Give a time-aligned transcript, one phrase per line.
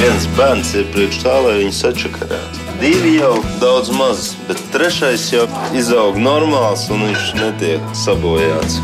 [0.00, 2.62] Viens bērns ir priekš tā, lai viņu sačakarētu.
[2.80, 5.44] Divi jau daudz maz, bet trešais jau
[5.76, 8.78] izaug normāls un viņš netiek sabojāts.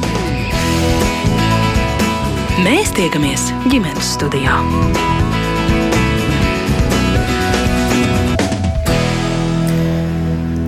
[2.61, 4.61] Mēs tiekamies ģimenes studijā.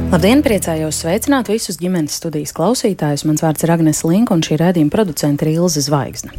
[0.08, 3.26] Labdien, priecājos sveicināt visus ģimenes studijas klausītājus.
[3.28, 6.32] Mans vārds ir Agnēs Linka, un šī redzījuma producente ir Ilze Zvaigzne.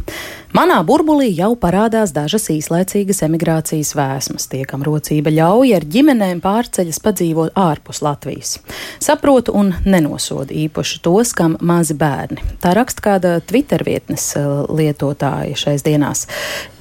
[0.58, 4.48] Manā burbulī jau parādās dažas īslaicīgas emigrācijas vēsmas.
[4.50, 8.56] Tie, kam rocība ļauj ar ģimenēm pārceļas padzīvot ārpus Latvijas.
[8.98, 12.42] Saprotu un nenosodu īpaši tos, kam mazi bērni.
[12.58, 16.26] Tā raksta kāda Twitter vietnes eh, lietotāja šais dienās.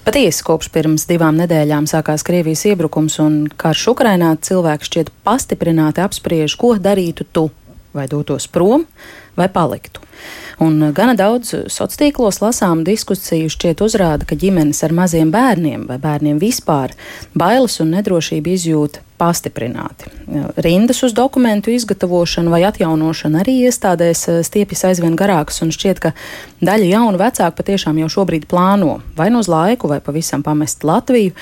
[0.09, 6.55] Patiesi, kopš pirms divām nedēļām sākās Krievijas iebrukums un karš Ukrainā, cilvēki šķiet pastiprināti apspriež,
[6.58, 7.44] ko darītu tu,
[7.94, 8.88] vai dotos prom,
[9.38, 10.02] vai paliktu.
[10.59, 16.00] Un gana daudz sociālos tīklos lasām diskusiju šķiet uzrāda, ka ģimenes ar maziem bērniem vai
[16.04, 16.95] bērniem vispār
[17.31, 20.08] bailes un nedrošību izjūta pastiprināti.
[20.64, 26.14] Rindas uz dokumentu izgatavošanu vai atjaunošanu arī iestādēs eh, stiepjas aizvien garākas, un šķiet, ka
[26.64, 31.36] daļa jaunu vecāku patiešām jau šobrīd plāno vai nu uz laiku, vai pavisam pamest Latviju.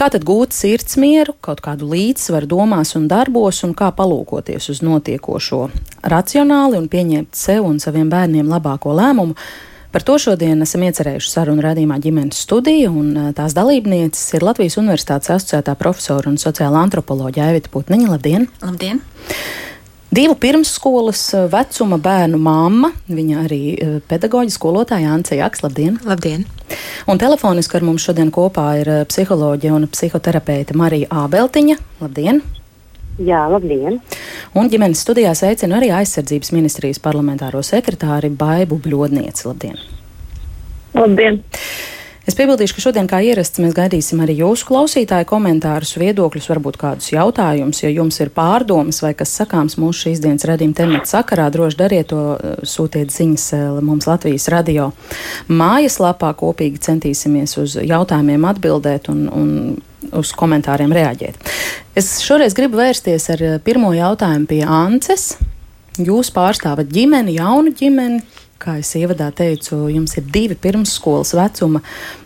[0.00, 5.66] Kā tad gūt sirdsmieru, kaut kādu līdzsvaru domās un darbos, un kā palūkoties uz notiekošo
[6.08, 9.36] racionāli un pieņemt sev un saviem bērniem labāko lēmumu?
[9.92, 14.78] Par to šodien esam iecerējuši sarunu radījumā ģimenes studiju, un eh, tās dalībnieces ir Latvijas
[14.80, 18.08] Universitātes asociētā profesora un sociāla antropoloģija Aivita Putniņa.
[18.14, 18.48] Labdien!
[18.64, 19.04] Labdien!
[20.10, 25.62] Divu pirmsskolas eh, vecuma bērnu mamma, viņa arī eh, pedagoģa skolotāja Ance Jaks.
[25.62, 26.00] Labdien!
[26.02, 26.42] Labdien!
[27.06, 31.78] Un telefoniski ar mums šodien kopā ir eh, psiholoģija un psihoterapeite Marija Ābeltiņa.
[32.02, 32.42] Labdien!
[33.22, 34.00] Jā, labdien!
[34.58, 39.46] Un ģimenes studijā sveicinu arī aizsardzības ministrijas parlamentāro sekretāri Baibu Bļodnieci.
[39.46, 39.78] Labdien!
[40.98, 41.38] Labdien!
[42.30, 47.08] Es piebildīšu, ka šodien, kā ierasts, mēs gaidīsim arī jūsu klausītāju komentārus, viedokļus, varbūt kādus
[47.10, 47.80] jautājumus.
[47.82, 52.06] Ja jums ir pārdomas vai kas sakāms mūsu šīs dienas redzījuma temata sakarā, droši dariet
[52.12, 54.92] to, eh, sūtiet ziņas eh, mums Latvijas radio
[55.48, 56.30] mājaslapā.
[56.38, 59.50] Kopīgi centīsimies uz jautājumiem atbildēt un, un
[60.22, 61.50] uz komentāriem reaģēt.
[61.98, 65.32] Es šoreiz gribu vērsties ar eh, pirmo jautājumu pie Ances.
[65.98, 68.22] Jūs pārstāvat ģimeni, jaunu ģimeni,
[68.60, 71.82] kā es ievadā teicu, jums ir divi pirmsskolas vecuma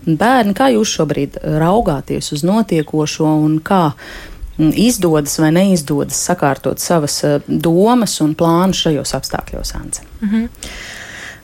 [0.07, 0.55] bērni.
[0.57, 7.39] Kā jūs šobrīd raugāties uz notiekošo un kā mm, izdodas vai neizdodas sakārtot savas eh,
[7.49, 10.05] domas un plānus šajos apstākļos, Ance?
[10.21, 10.69] Mm -hmm.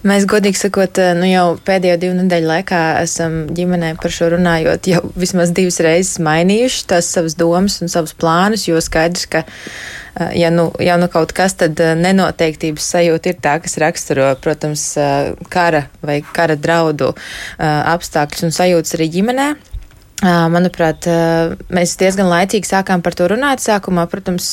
[0.00, 4.86] Mēs, godīgi sakot, eh, nu jau pēdējo divu nedēļu laikā esam ģimenē par šo runājot,
[4.86, 9.99] jau vismaz divas reizes mainījuši tās savas domas un savus plānus, jo skaidrs, ka Eh,
[10.34, 14.84] ja nu, ja nu kaut kas, tad eh, nenoteiktības sajūta ir tā, kas raksturo, protams,
[14.98, 17.12] eh, kara vai kara draudu
[17.60, 19.50] apstākļus un sajūtas arī ģimenē.
[20.20, 21.06] Manuprāt,
[21.72, 23.62] mēs diezgan laicīgi sākām par to runāt.
[23.64, 24.50] Sākumā, protams,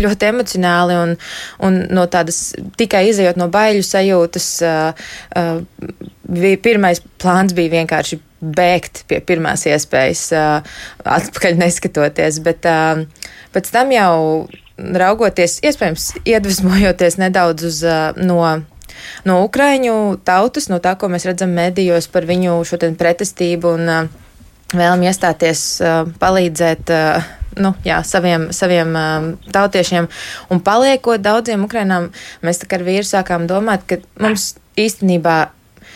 [0.00, 1.12] ļoti emocionāli un,
[1.60, 4.48] un no tādas tikai izējot no baiļu sajūtas.
[6.64, 8.20] Pirmais plāns bija vienkārši
[8.56, 10.24] bēgt pie pirmās iespējas,
[11.04, 12.64] atpakaļ neskatoties, bet
[13.52, 14.14] pēc tam jau
[14.78, 17.80] raugoties, iespējams, iedvesmojoties nedaudz uz,
[18.18, 18.40] no,
[19.28, 19.96] no Ukraiņu
[20.26, 23.94] tautas, no tā, ko mēs redzam medijos par viņu šo pretestību un
[24.74, 25.64] vēlam iestāties,
[26.20, 26.94] palīdzēt.
[27.54, 30.08] Nu, jā, saviem, saviem um, tautiešiem.
[30.50, 32.08] Un paliekot daudziem Ukrainām,
[32.42, 35.36] mēs tā kā ar vīru sākām domāt, ka mums īstenībā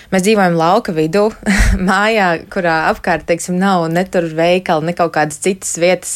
[0.09, 1.27] Mēs dzīvojam lauka vidū,
[1.91, 6.13] mājā, kurā apkārt, teiksim, nav ne tur veikali, ne kaut kādas citas vietas,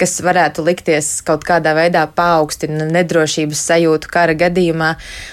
[0.00, 4.88] kas varētu likties kaut kādā veidā paaugstina nedrošības sajūtu kara gadījumā.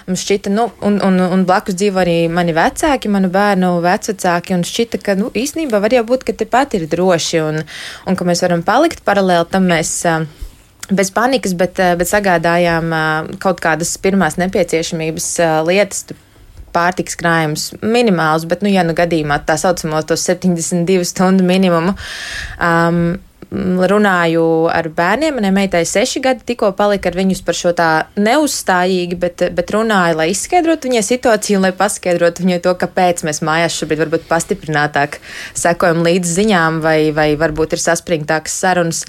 [0.06, 4.66] Mums šķita, nu, un, un, un blakus dzīvo arī mani vecāki, manu bērnu vecvecāki, un
[4.70, 7.64] šķita, ka, nu, īstenībā var jau būt, ka tepat ir droši, un,
[8.06, 9.96] un ka mēs varam palikt paralēli tam mēs
[10.94, 12.94] bez panikas, bet, bet sagādājām
[13.42, 15.32] kaut kādas pirmās nepieciešamības
[15.66, 16.06] lietas,
[16.76, 21.96] pārtiks krājums minimāls, bet, nu, ja nu gadījumā tā saucamo to 72 stundu minimumu.
[22.60, 23.18] Um,
[23.52, 25.36] runāju ar bērniem.
[25.38, 27.90] Manai meitai seši gadi tikko palika ar viņus par šo tā
[28.20, 33.78] neuzstājīgi, bet, bet runāju, lai izskaidrotu viņai situāciju lai paskaidrotu viņai to, kāpēc mēs mājās
[33.80, 35.20] šobrīd varbūt pastiprinātāk
[35.58, 39.04] sekojam līdz ziņām vai, vai varbūt ir saspringtākas sarunas.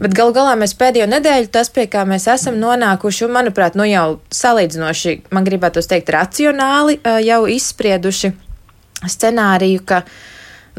[0.00, 3.88] Bet galu galā mēs pēdējo nedēļu tas, pie kā mēs esam nonākuši, un manuprāt, nu
[3.88, 8.34] jau salīdzinoši, man gribētu teikt, racionāli jau izsprieduši
[9.08, 10.02] scenāriju, ka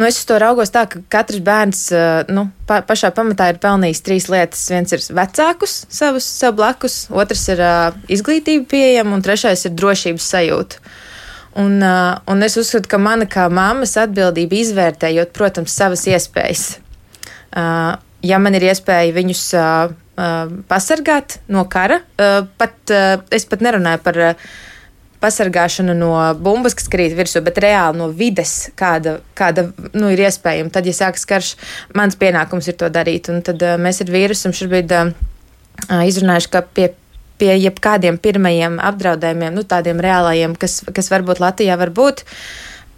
[0.02, 4.00] Nu, es to raugos tā, ka katrs bērns eh, nu, pa, pašā pamatā ir pelnījis
[4.02, 4.64] trīs lietas.
[4.74, 10.30] Viens ir vecākus, savus sev blakus, otrs ir uh, izglītība pieejama, un trešais ir drošības
[10.34, 10.82] sajūta.
[11.62, 16.66] Un, uh, un es uzskatu, ka mana kā mammas atbildība izvērtējot, protams, savas iespējas.
[17.54, 17.94] uh,
[18.26, 23.62] ja man ir iespēja viņus uh, uh, pasargāt no kara, uh, pat, uh, es pat
[23.70, 24.22] nerunāju par.
[24.34, 24.60] Uh,
[25.22, 30.74] pasargāšanu no bumbas, kas krīt virsū, bet reāli no vides, kāda, kāda nu, ir iespējama.
[30.74, 31.52] Tad, ja sākas karš,
[31.98, 33.30] mans pienākums ir to darīt.
[33.34, 35.14] Un tad uh, mēs ar vīru esam šobrīd uh,
[36.08, 36.92] izrunājuši, ka pie
[37.42, 42.22] pie jebkādiem pirmajiem apdraudējumiem, nu, tādiem reālajiem, kas, kas varbūt Latvijā var būt.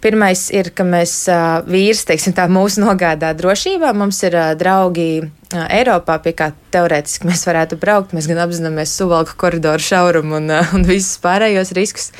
[0.04, 1.12] Pirmais ir, ka mēs
[1.64, 3.94] vīrs, teiksim, tā mūsu nogādā drošībā.
[3.96, 5.06] Mums ir draugi
[5.48, 8.12] Eiropā, pie kā teorētiski mēs varētu braukt.
[8.12, 12.10] Mēs gan apzināmies suvalku koridoru šaurumu un, un visus pārējos riskus.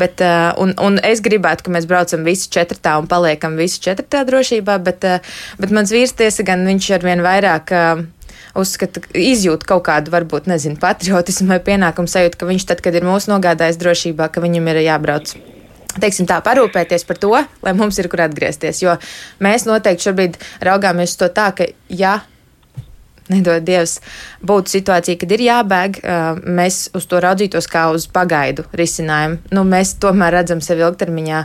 [0.00, 0.24] Bet,
[0.64, 5.04] un, un es gribētu, ka mēs braucam visi četrtā un paliekam visi četrtā drošībā, bet,
[5.60, 7.74] bet mans vīrs tiesa gan viņš ar vien vairāk
[8.56, 13.04] uzskata, izjūt kaut kādu, varbūt, nezinu, patriotismu vai pienākumu sajūtu, ka viņš tad, kad ir
[13.04, 15.36] mūsu nogādājis drošībā, ka viņam ir jābrauc
[16.02, 17.34] teiksim, tā, parūpēties par to,
[17.64, 18.82] lai mums ir kur atgriezties.
[18.84, 18.96] Jo
[19.44, 22.20] mēs noteikti šobrīd raugāmies to tā, ka, ja
[23.28, 23.98] nedod Dievs,
[24.40, 25.98] būtu situācija, kad ir jābēg,
[26.48, 29.42] mēs uz to raudzītos kā uz pagaidu risinājumu.
[29.52, 31.42] Nu, mēs tomēr redzam sevi ilgtermiņā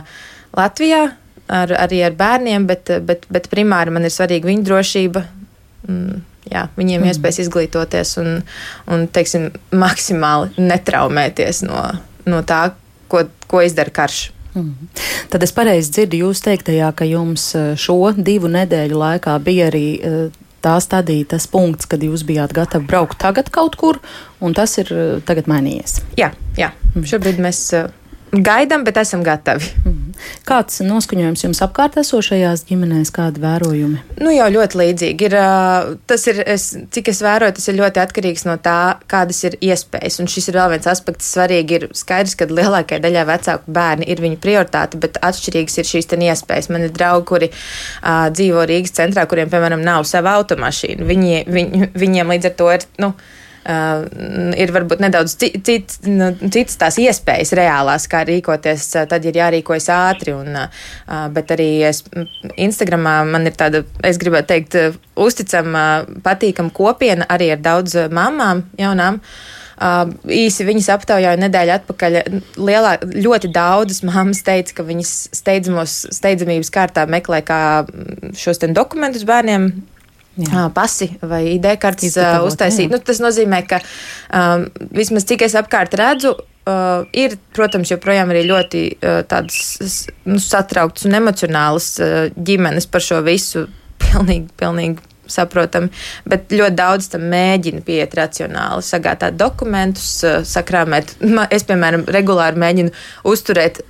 [0.56, 1.02] Latvijā,
[1.52, 5.26] ar, arī ar bērniem, bet, bet, bet primāri man ir svarīga viņu drošība.
[5.84, 7.10] Mm jā, viņiem mm.
[7.12, 8.30] iespējas izglītoties un,
[8.90, 11.82] un teiksim, maksimāli netraumēties no,
[12.28, 12.66] no tā,
[13.12, 14.28] ko, ko izdara karš.
[14.54, 14.88] Mm.
[15.32, 19.86] Tad es pareizi dzirdu jūs teiktajā, ka jums eh, šo divu nedēļu laikā bija arī
[19.98, 24.00] eh, tā stadija, tas punkts, kad jūs bijāt gatavi braukt tagad kaut kur,
[24.40, 26.00] un tas ir eh, tagad mainījies.
[26.20, 26.30] Jā,
[26.60, 26.70] jā.
[26.94, 27.06] Mm.
[27.10, 27.66] šobrīd mēs
[28.34, 29.72] gaidām, bet esam gatavi.
[29.84, 30.03] Mm.
[30.48, 34.02] Kāds noskaņojums jums apkārt esošajās ģimenēs, kādi vērojumi?
[34.20, 35.28] Nu, jau ļoti līdzīgi.
[35.28, 35.36] Ir,
[36.10, 38.78] tas ir, es, cik es vēroju, tas ir ļoti atkarīgs no tā,
[39.10, 40.18] kādas ir iespējas.
[40.22, 44.22] Un šis ir vēl viens aspekts, svarīgi ir skaidrs, ka lielākajai daļai vecāku bērni ir
[44.24, 46.70] viņa prioritāte, bet atšķirīgs ir šīs iespējas.
[46.72, 51.06] Man ir draugi, kuri uh, dzīvo Rīgas centrā, kuriem, piemēram, nav sava automašīna.
[51.08, 52.86] Viņi, viņ, viņiem līdz ar to ir.
[53.02, 53.14] Nu,
[53.64, 60.36] ir varbūt nedaudz cits, nu, citas tās iespējas reālās, kā rīkoties, tad ir jārīkojas ātri.
[60.36, 60.58] Un,
[61.34, 62.04] bet arī es,
[62.60, 64.78] Instagramā man ir tāda, es gribētu teikt,
[65.16, 69.20] uzticama, patīkama kopiena arī ar daudz mamām jaunām.
[69.22, 69.62] Uh,
[70.30, 72.18] īsi viņas aptaujāja nedēļu atpakaļ.
[72.62, 77.60] Lielā, ļoti daudzas mammas teica, ka viņas steidzamības kārtā meklē kā
[78.38, 79.72] šos dokumentus bērniem
[80.34, 80.66] Jā.
[80.74, 82.90] pasi vai ID kartes uztaisīt.
[82.90, 83.78] Nu, tas nozīmē, ka
[84.34, 90.40] um, vismaz cik es apkārt redzu, uh, ir, protams, joprojām arī ļoti uh, tādas nu,
[90.42, 93.68] satrauktas un emocionālas uh, ģimenes par šo visu.
[94.04, 95.88] Pilnīgi, pilnīgi saprotami,
[96.28, 100.18] bet ļoti daudz tam mēģina pieiet racionāli, sagādāt dokumentus,
[100.50, 101.14] sakrāmēt.
[101.54, 102.92] Es, piemēram, regulāri mēģinu
[103.32, 103.80] uzturēt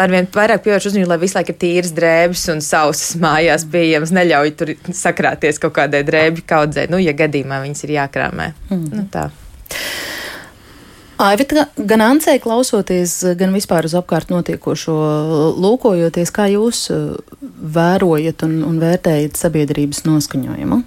[0.00, 4.14] arvien vairāk pievērš uzmanību, lai visu laiku ir tīras drēbes un sausas mājās pieejamas.
[4.16, 8.50] Neļauj tur sakrāties kaut kādai drēbju kaudzē, nu, ja gadījumā viņas ir jākrāmē.
[8.70, 8.86] Mm.
[8.92, 9.28] Nu, tā.
[11.16, 14.96] Aivita, gan Ancei klausoties, gan vispār uz apkārt notiekošo,
[15.64, 16.82] lūkojoties, kā jūs
[17.76, 20.82] vērojat un, un vērtējat sabiedrības noskaņojumu?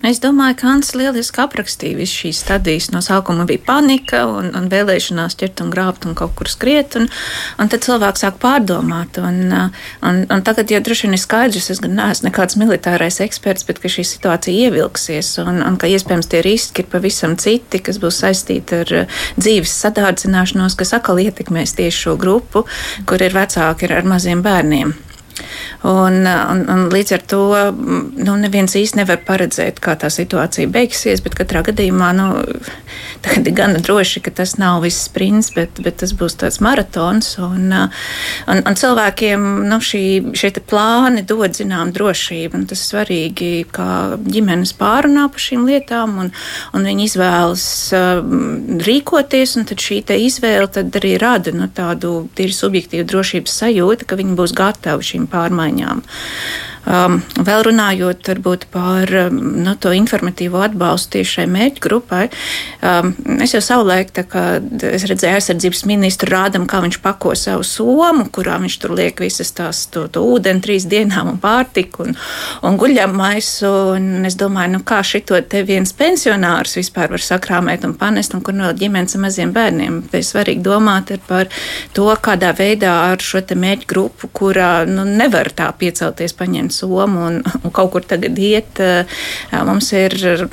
[0.00, 2.86] Es domāju, ka Ants lieliski aprakstīja visu šīs stadijas.
[2.88, 7.10] No sākuma bija panika un, un vēlēšanās ķert un grābt un kaut kur skriet, un,
[7.60, 9.20] un tad cilvēks sāk pārdomāt.
[9.20, 13.66] Un, un, un tagad jau droši vien ir skaidrs, es gan neesmu nekāds militārais eksperts,
[13.68, 18.00] bet ka šī situācija ievilksies un, un ka iespējams tie riski ir pavisam citi, kas
[18.00, 18.94] būs saistīti ar
[19.36, 22.64] dzīves sadārdzināšanos, kas atkal ietekmēs tieši šo grupu,
[23.04, 24.96] kur ir vecāki ar, ar maziem bērniem.
[25.86, 27.42] Un, un, un līdz ar to
[27.80, 32.26] nu, neviens īsti nevar paredzēt, kā tā situācija beigsies, bet katrā gadījumā nu,
[33.24, 37.32] tagad ir gana droši, ka tas nav viss sprints, bet, bet tas būs tāds maratons.
[37.40, 40.04] Un, un, un cilvēkiem nu, šī,
[40.36, 46.18] šie plāni dod zinām drošību, un tas ir svarīgi, kā ģimenes pārunā par šīm lietām,
[46.24, 46.30] un,
[46.76, 47.64] un viņi izvēlas
[47.96, 48.20] uh,
[48.84, 54.18] rīkoties, un tad šī izvēle tad arī rada nu, tādu tīri subjektīvu drošības sajūtu, ka
[54.20, 56.02] viņi būs gatavi šīm pārmaiņām.
[56.88, 58.30] Um, vēl runājot
[58.72, 62.22] par um, nu, to informatīvo atbalstu tieši šai mērķu grupai,
[62.80, 63.10] um,
[63.44, 68.94] es jau savulaik, redzēju aizsardzības ministru rādam, kā viņš pako savu somu, kurā viņš tur
[68.96, 72.16] liek visas tās to, to ūdeni trīs dienām un pārtiku un,
[72.64, 77.94] un guļamaisu, un es domāju, nu kā šito te viens pensionārs vispār var sakrāmēt un
[78.00, 80.00] panest, un kur no ģimenes ar maziem bērniem.
[80.16, 81.52] Ir svarīgi domāt par
[81.92, 87.02] to, kādā veidā ar šo te mērķu grupu, kurā nu, nevar tā piecelties paņemt somu
[87.04, 88.82] un, un kaut kur tagad iet.
[89.52, 90.48] Mums ir.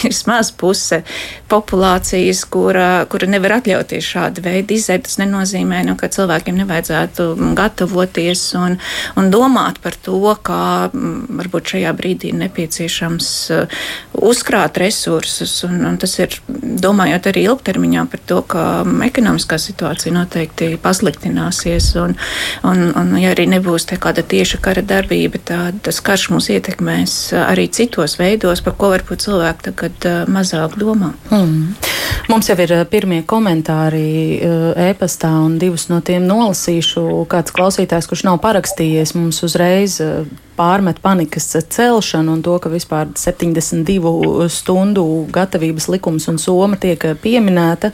[0.10, 1.02] Vismaz puse
[1.50, 5.04] populācijas, kura, kura nevar atļauties šādu veidu izēju.
[5.06, 7.26] Tas nenozīmē, nu, ka cilvēkiem nevajadzētu
[7.58, 8.78] gatavoties un,
[9.20, 13.80] un domāt par to, kā varbūt šajā brīdī ir nepieciešams uh,
[14.30, 15.58] uzkrāt resursus.
[15.68, 18.64] Un, un tas ir domājot arī ilgtermiņā par to, ka
[19.06, 21.92] ekonomiskā situācija noteikti pasliktināsies.
[22.00, 22.16] Un,
[22.66, 27.66] un, un ja arī nebūs kāda tieša kara darbība, tad tas karš mūs ietekmēs arī
[27.72, 31.12] citos veidos, par ko varbūt cilvēki tagad uh, mazāk domā.
[31.30, 31.74] Mm.
[32.30, 34.38] Mums jau ir pirmie komentāri
[34.90, 37.02] e-pastā, un divus no tiem nolasīšu.
[37.30, 39.98] Kāds klausītājs, kurš nav parakstījies, mums uzreiz
[40.60, 47.92] pārmet panikas celšanu un to, ka vispār 72 stundu gatavības likums un soma tiek pieminēta.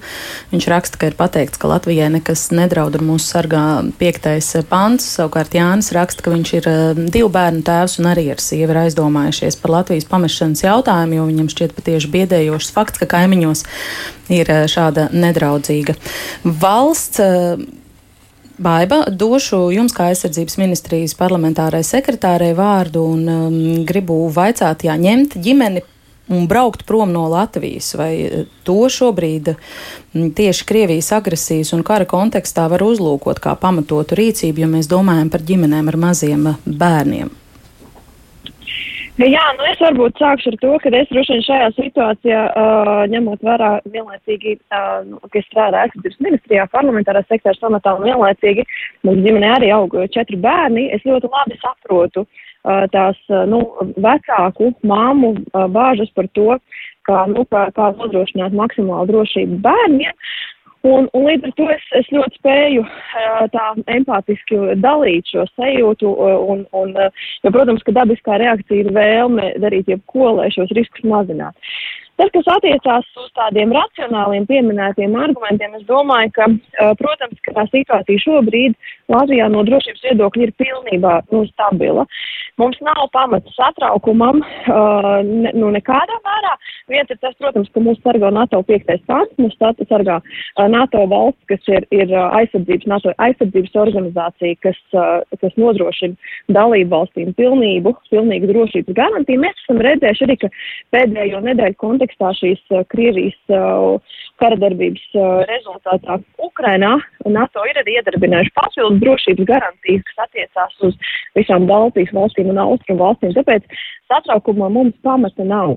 [0.50, 3.62] Viņš raksta, ka ir pateikts, ka Latvijai nekas nedraud un mūsu sargā
[4.00, 5.06] piektais pants.
[5.16, 6.68] Savukārt Jānis raksta, ka viņš ir
[7.14, 11.50] divu bērnu tēvs un arī ar sievu ir aizdomājušies par Latvijas pamešanas jautājumu, jo viņam
[11.54, 13.66] šķiet patieši biedējošs fakts, ka kaimiņos
[14.34, 15.94] ir šāda nedraudzīga
[16.44, 17.22] valsts.
[18.56, 25.36] Baiba, došu jums, kā aizsardzības ministrijas parlamentārai sekretārei, vārdu un um, gribu vaicāt, jā, ņemt
[25.44, 25.82] ģimeni
[26.32, 32.08] un braukt prom no Latvijas, vai uh, to šobrīd mm, tieši Krievijas agresijas un kara
[32.08, 37.34] kontekstā var uzlūkot kā pamatotu rīcību, jo mēs domājam par ģimenēm ar maziem bērniem.
[39.16, 43.46] Jā, nu es varbūt sākšu ar to, ka es droši vien šajā situācijā, uh, ņemot
[43.48, 48.66] vērā vienlaicīgi, uh, nu, ka es strādāju aizsardzības ministrijā, parlamentārā sektora samatā un vienlaicīgi
[49.08, 53.62] mums ģimenē arī aug četri bērni, es ļoti labi saprotu uh, tās, uh, nu,
[54.04, 56.60] vecāku māmu uh, bāžas par to,
[57.08, 60.12] kā, nu, kā, kā nodrošināt maksimālu drošību bērniem.
[60.86, 62.84] Un, un līdz ar to es, es ļoti spēju
[63.54, 66.12] tā empātiski dalīt šo sajūtu,
[66.52, 66.94] un, un,
[67.42, 71.58] jo, protams, ka dabiskā reakcija ir vēlme darīt jebko, lai šos riskus mazinātu.
[72.16, 76.46] Tas, kas attiecās uz tādiem racionāliem pieminētiem argumentiem, es domāju, ka,
[76.96, 78.76] protams, ka tā situācija šobrīd
[79.12, 82.06] Latvijā no drošības viedokļa ir pilnībā nu, stabila.
[82.58, 86.54] Mums nav pamata satraukumam, uh, ne, nu nekādā mērā.
[86.90, 88.94] Viens ir tas, protams, ka mūs sargā NATO 5.
[89.06, 94.80] pants, mūs sargā uh, NATO valsts, kas ir, ir uh, aizsardzības, NATO aizsardzības organizācija, kas,
[94.96, 96.16] uh, kas nodrošina
[96.56, 99.44] dalību valstīm pilnību, pilnīgu drošības garantiju.
[99.44, 100.52] Mēs esam redzējuši arī, ka
[100.96, 106.96] pēdējo nedēļu kontekstā šīs uh, Krievijas uh, karadarbības uh, rezultātā Ukrainā
[107.30, 110.98] NATO ir arī iedarbinājuši papildus drošības garantijas, kas attiecās uz
[111.38, 113.34] visām Baltijas valstīm un austrumu valstīm.
[113.36, 113.66] Tāpēc
[114.10, 115.76] satraukumā mums pamata nav.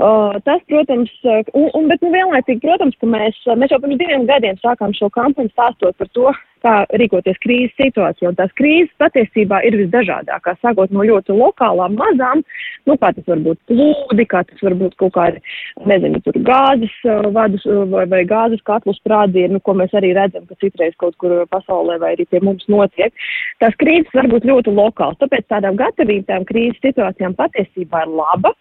[0.00, 1.10] Uh, tas, protams,
[1.52, 5.10] un, un, bet nu, vienlaicīgi, protams, ka mēs, mēs jau pirms diviem gadiem sākām šo
[5.12, 6.32] kampaņu stāstot par to,
[6.62, 8.30] kā rīkoties krīzes situācijā.
[8.30, 12.42] Un tās krīzes patiesībā ir visdažādākās, sākot no ļoti lokālām, mazām,
[12.88, 15.42] nu, kā tas var būt plūdi, kā tas var būt kaut kādi,
[15.90, 20.46] nezinu, tur gāzes uh, vadus vai, vai gāzes katlu sprādzieni, nu, ko mēs arī redzam,
[20.48, 23.14] ka citreiz kaut kur pasaulē vai arī pie mums notiek.
[23.62, 28.54] Tās krīzes var būt ļoti lokāls, tāpēc tādām gatavībām krīzes situācijām patiesībā ir laba.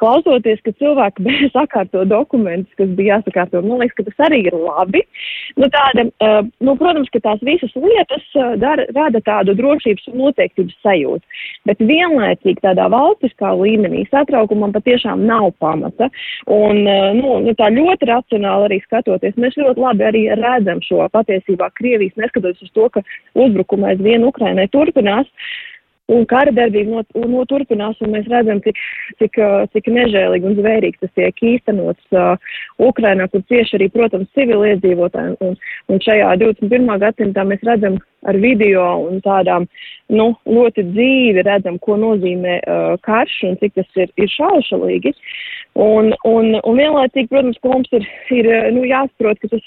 [0.00, 5.02] Klausoties, ka cilvēki sakārto dokumentus, kas bija jāsakārto, man liekas, ka tas arī ir labi.
[5.56, 8.24] Nu, tāda, uh, nu, protams, ka tās visas lietas
[8.62, 11.38] dar, rada tādu drošības un noteiktības sajūtu.
[11.68, 16.10] Bet vienlaicīgi tādā valstiskā līmenī satraukumam patiešām nav pamata.
[16.52, 21.70] Un nu, nu, tā ļoti racionāli arī skatoties, mēs ļoti labi arī redzam šo patiesībā
[21.78, 23.02] Krievijas, neskatoties uz to, ka
[23.38, 25.26] uzbrukuma aizvien Ukrainai turpinās.
[25.26, 25.75] Uh,
[26.06, 28.76] Un kara darbība not, noturpinās, un mēs redzam, cik,
[29.18, 29.38] cik,
[29.72, 35.34] cik nežēlīgi un zvērīgi tas tiek īstenots uh, Ukrainā, kur cieši arī, protams, civiliedzīvotāji.
[35.42, 35.56] Un,
[35.90, 36.86] un šajā 21.
[37.02, 37.98] gadsimtā mēs redzam
[38.30, 39.66] ar video un tādām
[40.14, 45.14] nu, ļoti dzīvi, redzam, ko nozīmē uh, karš un cik tas ir, ir šaušalīgi.
[45.82, 49.66] Un, un, un vienlaicīgi, protams, ka mums ir, ir nu, jāsaprot, ka tas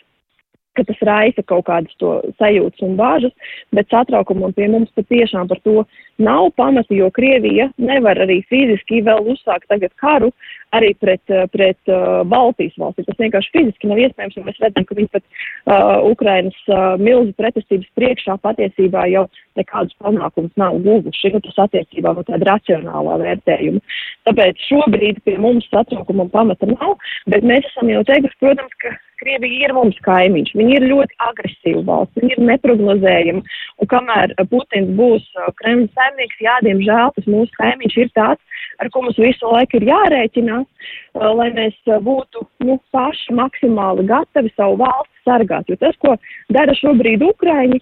[0.79, 3.35] ka tas raisa kaut kādas to sajūtas un bāžas,
[3.75, 5.83] bet satraukumam pie mums patiešām par to
[6.19, 10.31] nav pamata, jo Krievija nevar arī fiziski vēl uzsākt tagad karu
[10.75, 11.23] arī pret,
[11.53, 13.07] pret uh, Baltijas valstīm.
[13.07, 17.33] Tas vienkārši fiziski nav iespējams, un mēs redzam, ka viņi pat uh, Ukrainas uh, milzu
[17.39, 19.25] pretestības priekšā patiesībā jau
[19.59, 23.83] nekādus panākumus nav guvuši, nu, tas attiecībā no tāda racionālā vērtējuma.
[24.29, 26.97] Tāpēc šobrīd pie mums satraukumam pamata nav,
[27.31, 30.53] bet mēs esam jau teikuši, protams, ka Krievija ir mums kaimiņš.
[30.55, 33.41] Viņi ir ļoti agresīvi valsts, viņi ir neprognozējami.
[33.83, 35.25] Un kamēr Putins būs
[35.59, 39.89] Kremļa saimnieks, jā, diemžēl tas mūsu kaimiņš ir tāds, ar ko mums visu laiku ir
[39.89, 45.69] jārēķinās, uh, lai mēs uh, būtu nu, paši maksimāli gatavi savu valsti sargāt.
[45.69, 46.15] Jo tas, ko
[46.53, 47.81] dara šobrīd Ukraiņi,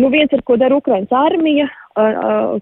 [0.00, 1.68] nu viens ir, ko dara Ukraiņas armija,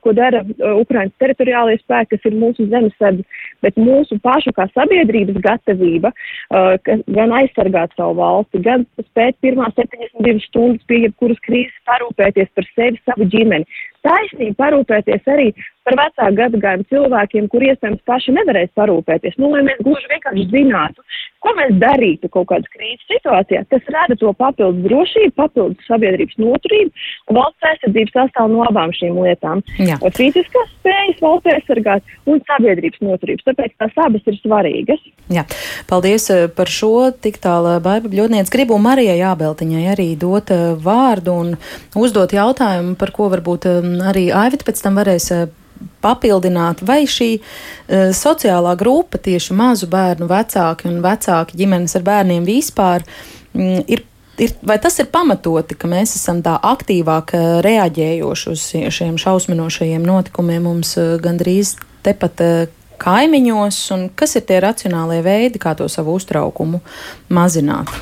[0.02, 0.40] ko dara
[0.80, 3.24] Ukrainas teritoriālajie spēki, kas ir mūsu zemesardze,
[3.62, 6.12] bet mūsu pašu kā sabiedrības gatavība
[6.48, 13.02] gan aizsargāt savu valsti, gan spēt pirmās 72 stundas pie jebkuras krīzes parūpēties par sevi,
[13.04, 13.68] savu ģimeni.
[14.06, 15.50] Taisnība parūpēties arī
[15.84, 19.36] par vecāku gadagājumu cilvēkiem, kur iespējams paši nevarēs parūpēties.
[19.40, 21.02] Nu, lai mēs gluži vienkārši zinātu,
[21.42, 23.64] ko mēs darītu kaut kādas krīzes situācijā.
[23.72, 29.17] Tas rada to papildus drošību, papildus sabiedrības noturību, un valsts aizsardzība sastāv no abām šīm
[29.24, 29.62] lietām.
[29.80, 29.98] Jā.
[30.16, 33.46] Fiziskās spējas valsts aizsargāt un sabiedrības noturības.
[33.48, 35.04] Tāpēc tās abas ir svarīgas.
[35.32, 35.44] Jā.
[35.90, 38.50] Paldies eh, par šo tik tālu eh, baiba bļodniec.
[38.52, 41.54] Gribu Marijai Jābeltiņai arī dot eh, vārdu un
[41.98, 43.68] uzdot jautājumu, par ko varbūt
[44.08, 45.32] arī Aivita pēc tam varēs
[46.02, 52.46] papildināt, vai šī uh, sociālā grupa, tieši mazu bērnu vecāki un vecāki ģimenes ar bērniem
[52.46, 53.06] vispār,
[53.54, 54.02] mm, ir
[54.38, 58.64] ir, vai tas ir pamatoti, ka mēs esam tā aktīvāk uh, reaģējoši uz
[58.94, 61.76] šiem šausminošajiem notikumiem mums uh, gandrīz
[62.06, 62.56] tepat uh,
[62.98, 66.82] kaimiņos, un kas ir tie racionālie veidi, kā to savu uztraukumu
[67.30, 67.92] mazināt?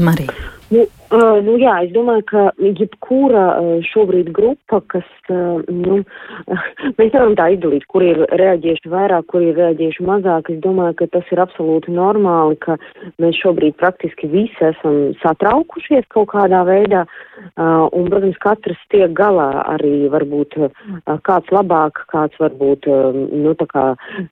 [0.00, 0.59] Marija.
[0.70, 5.96] Nu, Uh, nu, jā, es domāju, ka jebkura uh, šobrīd grupa, kas, uh, nu,
[7.00, 10.52] mēs nevaram tā izdalīt, kur ir reaģējuši vairāk, kur ir reaģējuši mazāk.
[10.54, 12.76] Es domāju, ka tas ir absolūti normāli, ka
[13.18, 17.02] mēs šobrīd praktiski visi esam satraukušies kaut kādā veidā,
[17.58, 20.60] un, protams, katrs tiek galā arī varbūt
[21.26, 22.86] kāds labāk, kāds varbūt,
[23.16, 23.88] nu, tā kā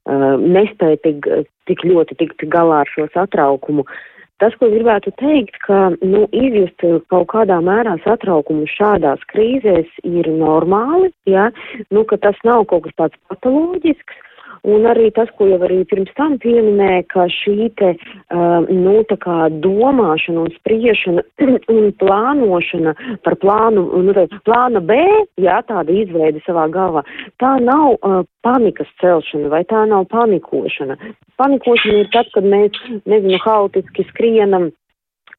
[0.07, 1.27] nespēja tik,
[1.67, 3.83] tik ļoti tikt galā ar šo satraukumu.
[3.83, 10.29] Uh, Tas, ko gribētu teikt, ka nu, izjust kaut kādā mērā satraukumu šādās krīzēs ir
[10.31, 11.49] normāli, ja?
[11.91, 14.21] nu, ka tas nav kaut kas tāds patoloģisks,
[14.67, 19.15] Un arī tas, ko jau arī pirms tam pieminēja, ka šī te, uh, nu, tā
[19.21, 21.23] kā domāšana un spriešana
[21.75, 24.97] un plānošana par plānu, nu, tā, plāna B,
[25.39, 27.05] jā, tāda izveida savā galvā,
[27.39, 30.99] tā nav uh, panikas celšana vai tā nav panikošana.
[31.39, 32.75] Panikošana ir tad, kad mēs,
[33.07, 34.69] nezinu, haotiski skrienam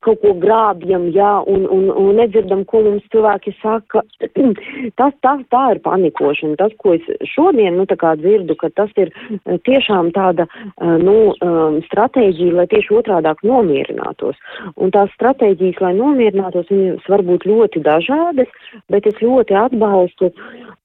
[0.04, 4.02] kaut ko grābjam, jā, un, un, un nedzirdam, ko mums cilvēki saka.
[5.00, 6.56] tas, tas, tā ir panikošana.
[6.60, 7.04] Tas, ko es
[7.34, 12.56] šodien, nu, tā kā dzirdu, ka tas ir eh, tiešām tāda, eh, nu, um, stratēģija,
[12.56, 14.40] lai tieši otrādāk nomierinātos.
[14.80, 18.48] Un tās stratēģijas, lai nomierinātos, viņas var būt ļoti dažādas,
[18.92, 20.32] bet es ļoti atbalstu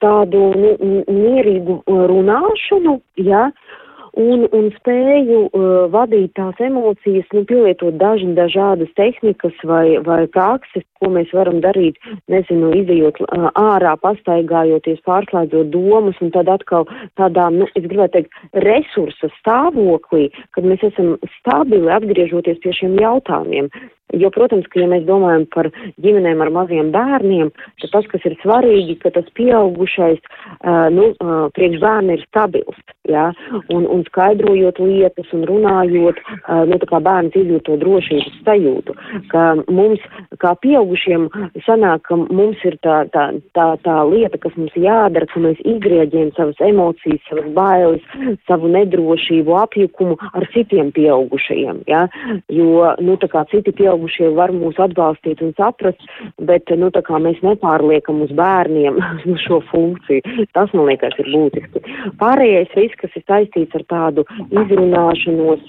[0.04, 3.82] tādu, nu, mierīgu runāšanu, jā, ja,
[4.16, 10.84] un, un spēju uh, vadīt tās emocijas, nu, pielietot daži dažādas tehnikas vai, vai prakses,
[11.00, 12.00] ko mēs varam darīt,
[12.32, 16.88] nezinu, izējot uh, ārā, pastaigājoties, pārslēdzot domas un tad atkal
[17.20, 23.70] tādā, nu, es gribētu teikt, resursa stāvoklī, kad mēs esam stabili atgriežoties pie šiem jautājumiem.
[24.14, 25.66] Jo, protams, ka, ja mēs domājam par
[26.02, 27.48] ģimenēm ar maziem bērniem,
[27.82, 32.78] tad tas, kas ir svarīgi, ka tas pieaugušais, uh, nu, uh, priekš bērna ir stabils,
[33.10, 33.26] jā,
[33.74, 38.96] un, un skaidrojot lietas un runājot, uh, nu, tā kā bērns izjūt to drošības sajūtu,
[39.32, 40.02] ka mums,
[40.42, 41.28] kā pieaugušiem,
[41.66, 46.32] sanāk, ka mums ir tā, tā, tā, tā lieta, kas mums jādara, ka mēs izgrieģējam
[46.36, 48.04] savas emocijas, savas bailes,
[48.48, 52.06] savu nedrošību, apjukumu ar citiem pieaugušajiem, jā,
[52.52, 56.02] jo, nu, tā kā citi pieaugušie var mūs atbalstīt un saprast,
[56.38, 59.00] bet, nu, tā kā mēs nepārliekam uz bērniem
[59.46, 61.82] šo funkciju, tas, man liekas, ir būtiski.
[62.20, 65.68] Pārējais viss, kas ir saistīts ar tādu izrunāšanos,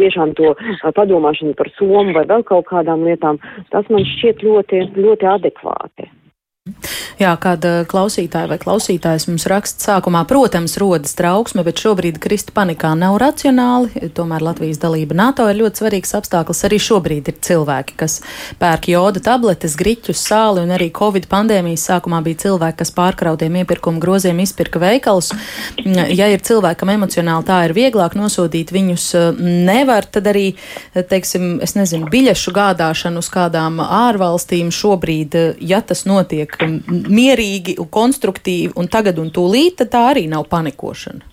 [0.00, 0.54] tiešām to
[0.98, 3.40] padomāšanu par somu vai vēl kaut kādām lietām,
[3.74, 6.10] tas man šķiet ļoti, ļoti adekvāti.
[7.18, 12.92] Jā, kāda klausītāja vai klausītājs mums raksta sākumā, protams, rodas trauksme, bet šobrīd krist panikā
[12.98, 14.10] nav racionāli.
[14.14, 16.60] Tomēr Latvijas dalība NATO ir ļoti svarīgs apstākļus.
[16.68, 18.20] Arī šobrīd ir cilvēki, kas
[18.60, 23.98] pērk joda tabletes, griķus, sāli, un arī Covid pandēmijas sākumā bija cilvēki, kas pārkrautiem iepirkumu
[24.02, 25.32] groziem izpirka veikalus.
[25.82, 29.08] Ja ir cilvēkam emocionāli tā ir vieglāk nosodīt, viņus
[29.42, 30.46] nevar, tad arī,
[30.94, 38.74] teiksim, es nezinu, biļešu gādāšanu uz kādām ārvalstīm šobrīd, ja tas notiek mierīgi un konstruktīvi
[38.76, 41.31] un tagad un tūlīt, tad tā arī nav panikošana.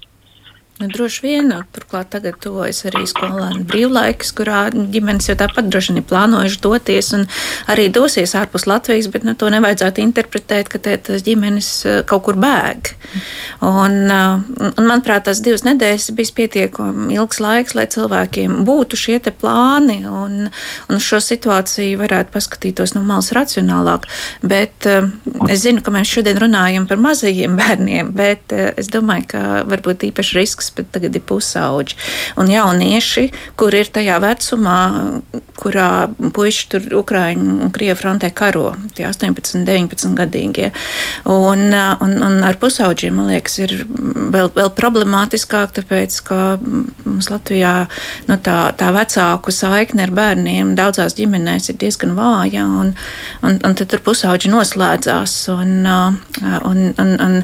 [0.79, 5.99] Nu, droši vien, turklāt tagad tuvojas arī skolēnu brīvlaiks, kurā ģimenes jau tāpat droši vien
[5.99, 7.25] ir plānojuši doties un
[7.67, 12.39] arī dosies ārpus Latvijas, bet nu, to nevajadzētu interpretēt, ka tas ģimenes eh, kaut kur
[12.39, 12.93] bēg.
[13.67, 19.19] Un, eh, un manuprāt, tas divas nedēļas bijis pietiekami ilgs laiks, lai cilvēkiem būtu šie
[19.35, 24.07] plāni un, un šo situāciju varētu paskatītos no malas racionālāk.
[24.47, 25.11] Bet eh,
[25.51, 30.39] es zinu, ka mēs šodien runājam par mazajiem bērniem, bet es domāju, ka varbūt īpaši
[30.39, 31.95] risks puikas, bet tagad ir pusauģi.
[32.37, 35.21] Un jaunieši, kur ir tajā vecumā,
[35.59, 40.71] kurā puiši tur Ukraiņu un Krievu frontē karo, tie 18, 19 gadīgie.
[41.25, 47.87] Un, un, un ar pusauģiem, man liekas, ir vēl, vēl problemātiskāk, tāpēc, ka mums Latvijā
[48.29, 52.93] nu, tā, tā vecāku saikne ar bērniem daudzās ģimenēs ir diezgan vāja, un,
[53.43, 57.39] un, un tad tur pusauģi noslēdzās, un, un, un, un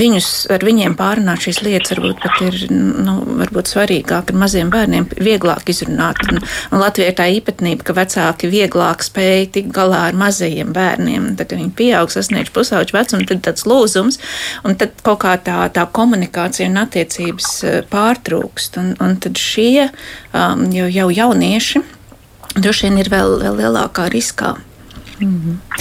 [0.00, 5.08] viņus, ar viņiem pārunāt šīs lietas varbūt pat ir, nu, varbūt svarīgāk ar maziem bērniem,
[5.16, 6.20] vieglāk izrunāt.
[6.28, 11.32] Un, un Latvijā ir tā īpatnība, ka vecāki vieglāk spēj tikt galā ar mazajiem bērniem.
[11.36, 14.20] Tad, kad viņi pieaug, sasniedz pusauģu vecumu, tad tāds lūzums,
[14.66, 17.52] un tad kaut kā tā, tā komunikācija un attiecības
[17.92, 18.80] pārtrūkst.
[18.82, 21.84] Un, un tad šie um, jau, jau jaunieši
[22.56, 24.56] droši vien ir vēl, vēl lielākā riskā.
[25.20, 25.76] Mm -hmm.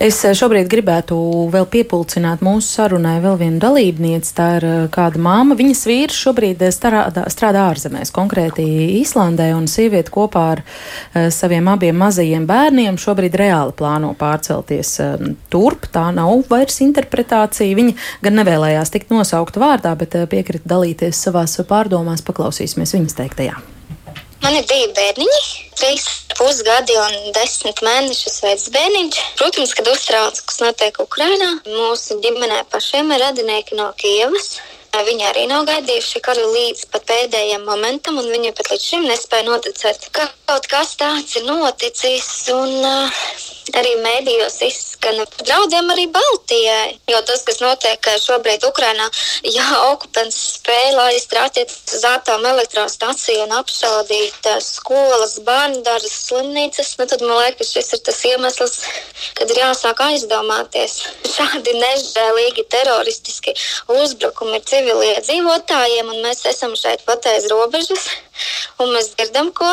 [0.00, 1.16] Es eh, šobrīd gribētu
[1.52, 4.34] vēl piepulcināt mūsu sarunai vēl vienu dalībnieci.
[4.36, 5.56] Tā ir eh, kāda māma.
[5.58, 8.64] Viņas vīrs šobrīd eh, strādā, strādā ārzemēs, konkrēti
[9.00, 10.62] Īslandē, un sieviete kopā ar
[11.34, 14.94] saviem abiem mazajiem bērniem šobrīd reāli plāno pārcelties
[15.52, 15.88] turp.
[15.92, 17.76] Tā nav vairs interpretācija.
[17.76, 22.24] Viņa gan nevēlējās tikt nosaukta vārdā, bet piekrita dalīties savās pārdomās.
[22.24, 23.60] Paklausīsimies viņas teiktajā.
[24.40, 25.40] Man ir divi bērniņi,
[25.76, 26.06] trīs
[26.38, 29.20] pusgadi un desmit mēnešus vecs bērniņš.
[29.40, 34.54] Protams, kad uztrauc, kas notiek Ukrainā, mūsu ģimenē pašiem ir radinieki no Kievas.
[34.90, 39.46] Viņi arī nav gaidījuši karu līdz pat pēdējiem momentam, un viņi pat līdz šim nespēja
[39.46, 42.32] noticēt, ka kaut kas tāds ir noticis.
[42.56, 43.22] Un, uh,
[43.78, 46.96] arī mēdījos izskan draudiem arī Baltijai.
[47.10, 49.06] Jo tas, kas notiek šobrīd Ukrainā,
[49.46, 57.40] ja okupants spēja laist raķetes uz atomelektrostaciju un apšaudīt skolas, bērndarus, slimnīcas, nu tad man
[57.42, 58.76] liekas, šis ir tas iemesls,
[59.38, 61.00] kad ir jāsāk aizdomāties.
[61.34, 63.56] Šādi nežēlīgi teroristiski
[64.00, 68.08] uzbrukumi ir civiliedzīvotājiem, un mēs esam šeit pat aiz robežas,
[68.80, 69.68] un mēs dzirdam, ko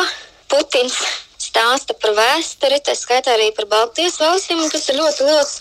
[0.48, 1.00] Putins
[1.48, 5.54] stāsta par vēsturi, tā skaitā arī par Baltijas valstīm, kas ir ļoti liels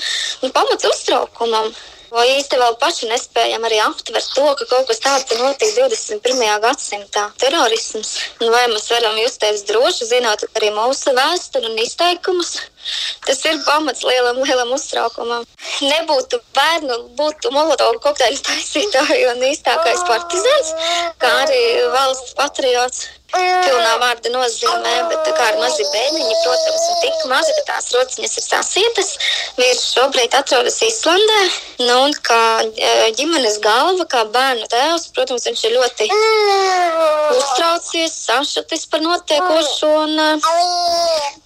[0.43, 1.71] nu, pamats uztraukumam.
[2.08, 6.54] Vai īsti vēl paši nespējam arī aptvert to, ka kaut kas tāds noticis 21.
[6.63, 8.13] gadsimtā- terorisms.
[8.39, 12.54] Un vai mēs varam justies droši, zinot arī mūsu vēsturi un izteikumus?
[13.28, 15.45] Tas ir pamats lielam, lielam uztraukumam.
[15.82, 20.73] Nebūtu bērnu, būtu molotovu kokteļu taisītāji un īstākais partizāns,
[21.21, 27.00] kā arī valsts patriots pilnā vārda nozīmē, bet tā kā ar mazi bērniņi, protams, ir
[27.04, 29.10] tik mazi, ka tās rociņas ir sasietas.
[29.58, 31.41] Vīrs šobrīd atrodas Islandē,
[31.84, 36.10] nu, un kā e, ģimenes galva, kā bērnu tēvs, protams, viņš ir ļoti
[37.36, 40.30] uztraucies, sašutis par notiekošo un e,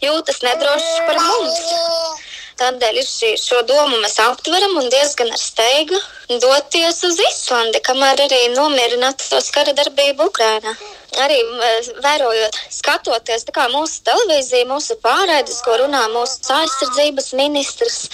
[0.05, 1.59] jūtas nedrošs par mums.
[2.61, 2.97] Tādēļ
[3.41, 5.97] šo domu mēs aptveram un diezgan ar steigu
[6.43, 10.75] doties uz Islandi, kamēr arī nomierināt tos kara darbību Ukrainā
[11.19, 11.39] arī
[12.03, 18.09] vērojot, skatoties mūsu televīziju, mūsu pārraides, ko runā mūsu aizsardzības ministrs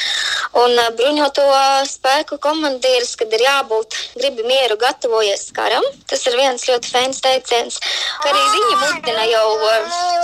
[0.58, 1.46] un bruņoto
[1.86, 5.84] spēku komandieris, kad ir jābūt, gribi mieru, gatavojies karam.
[6.10, 7.80] Tas ir viens ļoti fēns teiciens,
[8.26, 9.48] arī viņi mudina jau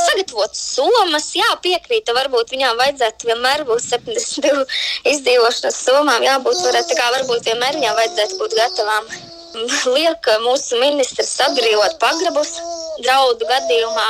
[0.07, 1.29] sagatavot somas.
[1.37, 4.65] Jā, piekrīta, varbūt viņām vajadzētu vienmēr būt 72
[5.13, 11.35] izdzīvošanas somām, jābūt varētu, tā kā varbūt vienmēr viņām vajadzētu būt gatavām liek mūsu ministrs
[11.47, 12.55] atbrīvot pagrabus
[13.03, 14.09] draudu gadījumā.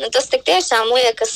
[0.00, 1.34] Nu, tas tiešām liekas,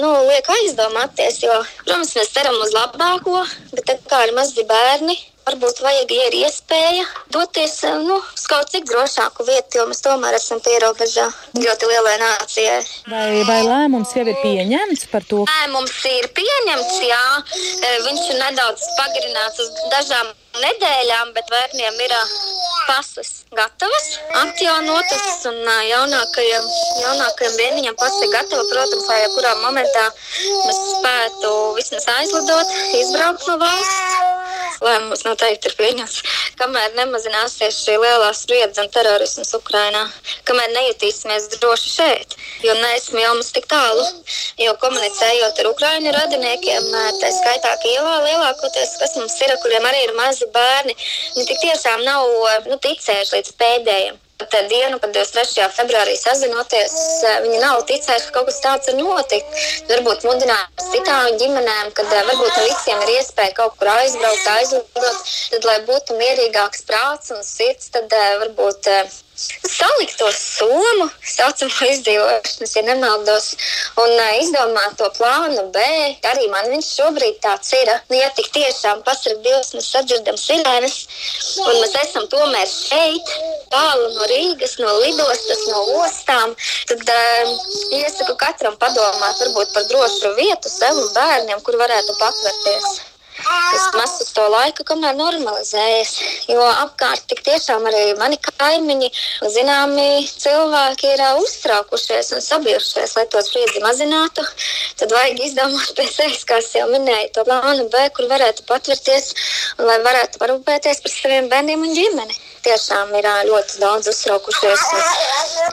[0.00, 5.18] nu, liek aizdomāties, jo, protams, mēs ceram uz labāko, bet kā ir mazi bērni.
[5.46, 10.34] Varbūt vajag, ja ir iespēja doties nu, uz kaut cik drošāku vietu, jo mēs tomēr
[10.34, 12.80] esam pierobežā ļoti lielai nācijai.
[13.12, 15.44] Vai, vai lēmums jau ir pieņemts par to?
[15.46, 17.22] Lēmums ir pieņemts, jā.
[18.08, 22.14] Viņš ir nedaudz pagarināts uz dažām nedēļām, bet bērniem ir
[22.86, 24.06] pases gatavas,
[24.42, 26.68] atjaunotas un jaunākajam,
[27.02, 28.64] jaunākajam bērniņam pase gatava.
[28.70, 34.34] Protams, lai jebkurā momentā mēs spētu vismaz aizlidot, izbraukt no valsts.
[34.84, 36.16] Lēmums noteikti ir pieņemts,
[36.60, 40.02] kamēr nemazināsies šī lielā spriedze un terorisms Ukrainā,
[40.48, 44.04] kamēr nejutīsimies droši šeit, jo neesam jau mums tik tālu.
[44.60, 46.90] Jo komunicējot ar Ukraiņu radiniekiem,
[47.22, 50.94] tā skaitā Kievā lielākoties, kas mums ir, kuriem arī ir mazi bērni,
[51.36, 52.28] viņi tik tiešām nav
[52.70, 54.22] nu, ticējuši līdz pēdējiem.
[54.36, 55.64] Tā dienu, kad 23.
[55.72, 56.92] februārī sazinoties,
[57.40, 59.78] viņi nav ticējuši, ka kaut kas tāds ir noticis.
[59.88, 65.70] Varbūt mudinājums citām ģimenēm, kad varbūt ne visiem ir iespēja kaut kur aizbraukt, aizlidot, tad,
[65.70, 68.92] lai būtu mierīgāks prāts un sirds, tad varbūt
[69.36, 73.48] salikt to somu, saucamo izdzīvošanas, ja nemaldos,
[74.00, 75.82] un uh, izdomāt to plānu B.
[76.30, 77.90] Arī man viņš šobrīd tāds ir.
[78.10, 80.96] Nu, ja tik tiešām pasarg Dievs, mēs sadzirdam sirēnas,
[81.64, 83.34] un mēs esam tomēr šeit,
[83.72, 86.54] tālu no Rīgas, no lidostas, no ostām,
[86.92, 87.52] tad uh,
[88.00, 92.96] iesaku katram padomāt varbūt par drošu vietu sev un bērniem, kur varētu patvērties
[93.72, 96.12] vismaz uz to laiku, kamēr normalizējas.
[96.50, 99.10] Jo apkārt tik tiešām arī mani kaimiņi,
[99.54, 104.44] zināmi cilvēki ir uh, uztraukušies un sabijušies, lai to spriedzi mazinātu.
[105.00, 109.32] Tad vajag izdomāt pēc sevis, kā jau minēju, to plānu B, kur varētu patvērties
[109.78, 112.38] un lai varētu parūpēties par saviem bērniem un ģimeni.
[112.66, 114.86] Tiešām ir uh, ļoti daudz uztraukušies.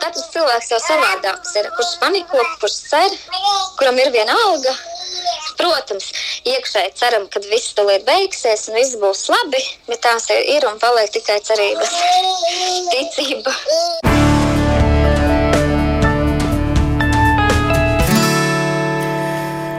[0.03, 3.21] Katrs cilvēks jau savādāks ir, kurš paniko, kurš cer,
[3.79, 4.75] kuram ir viena alga
[5.59, 6.09] Protams,
[6.49, 11.13] iekšēji ceram, ka viss tūlīt beigsies un viss būs labi, bet tās ir un paliek
[11.15, 11.95] tikai cerības,
[12.91, 13.55] ticība.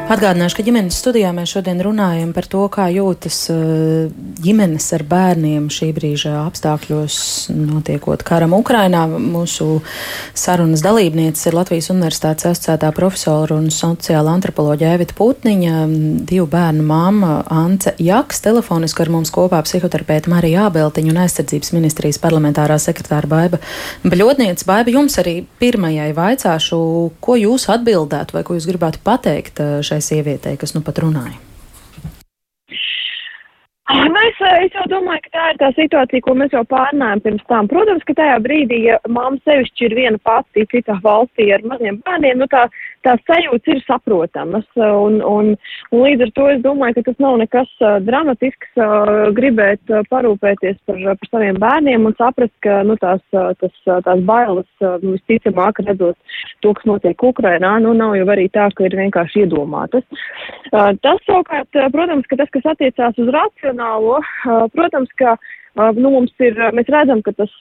[0.05, 4.11] Atgādināšu, ka ģimenes studijā mēs šodien runājam par to, kā jūtas eh,
[4.45, 7.17] ģimenes ar bērniem šī brīža apstākļos,
[7.57, 9.07] notiekot karam Ukrainā.
[9.09, 9.79] Mūsu
[10.37, 15.87] sarunas dalībnieces ir Latvijas Universitātes asociētā profesora un sociāla antropoloģija Evita Putniņa,
[16.29, 22.21] divu bērnu māma Ance Jaks, telefoniski ar mums kopā psihoterapeita Marija Ābeltiņa un aizsardzības ministrijas
[22.21, 23.63] parlamentārā sekretāra Baiba
[24.05, 24.69] Baļotniece.
[24.69, 26.85] Baiba, jums arī pirmajai vaicāšu,
[27.25, 31.41] ko jūs atbildētu vai ko jūs gribētu pateikt šai šai sievietei, kas nu pat runāja?
[33.95, 37.43] Nu, es, es jau domāju, ka tā ir tā situācija, ko mēs jau pārnājām pirms
[37.53, 37.67] tam.
[37.69, 42.41] Protams, ka tajā brīdī, ja mamma sevišķi ir viena pati citā valstī ar maziem bērniem,
[42.41, 42.63] nu tā,
[43.05, 44.67] tās sajūtas ir saprotamas.
[44.77, 45.53] Un, un,
[45.93, 47.71] un līdz ar to es domāju, ka tas nav nekas
[48.07, 48.81] dramatisks
[49.37, 54.69] gribēt parūpēties par, par saviem bērniem un saprast, ka nu, tās, tas, tās bailes
[55.05, 59.45] nu, visticamāk redzot to, kas notiek Ukrainā, nu nav jau arī tā, ka ir vienkārši
[59.45, 60.07] iedomātas.
[60.71, 64.21] Tas savukārt, protams, ka tas, kas attiecās uz racionālo,
[64.75, 65.37] protams, ka
[65.75, 67.53] nu, mums ir, mēs redzam, ka tas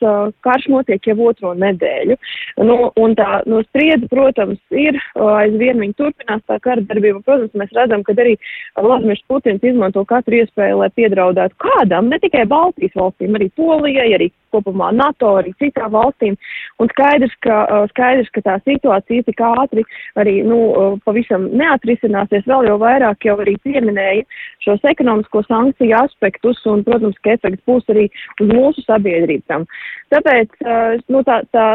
[0.46, 2.18] karš notiek jau otro nedēļu.
[2.64, 7.24] Nu, un tā no nu, spriedze, protams, ir aizvien viņa turpinās tā kara darbība.
[7.26, 8.36] Protams, mēs redzam, ka arī
[8.78, 14.30] Vladimirs Putins izmanto katru iespēju, lai piedraudētu kādam, ne tikai Baltijas valstīm, arī Polijai, arī
[14.54, 16.38] kopumā NATO, arī citām valstīm.
[16.82, 19.86] Un skaidrs, ka, skaidrs, ka tā situācija tik ātri
[20.20, 20.60] arī, nu,
[21.08, 24.26] pavisam neatrisināsies, vēl jau vairāk jau arī pieminēja
[24.66, 28.03] šos ekonomisko sankciju aspektus, un, protams, ka efekts būs arī
[28.44, 29.68] uz mūsu sabiedrībām.
[30.14, 30.56] Tāpēc,
[31.12, 31.68] nu, tā, tā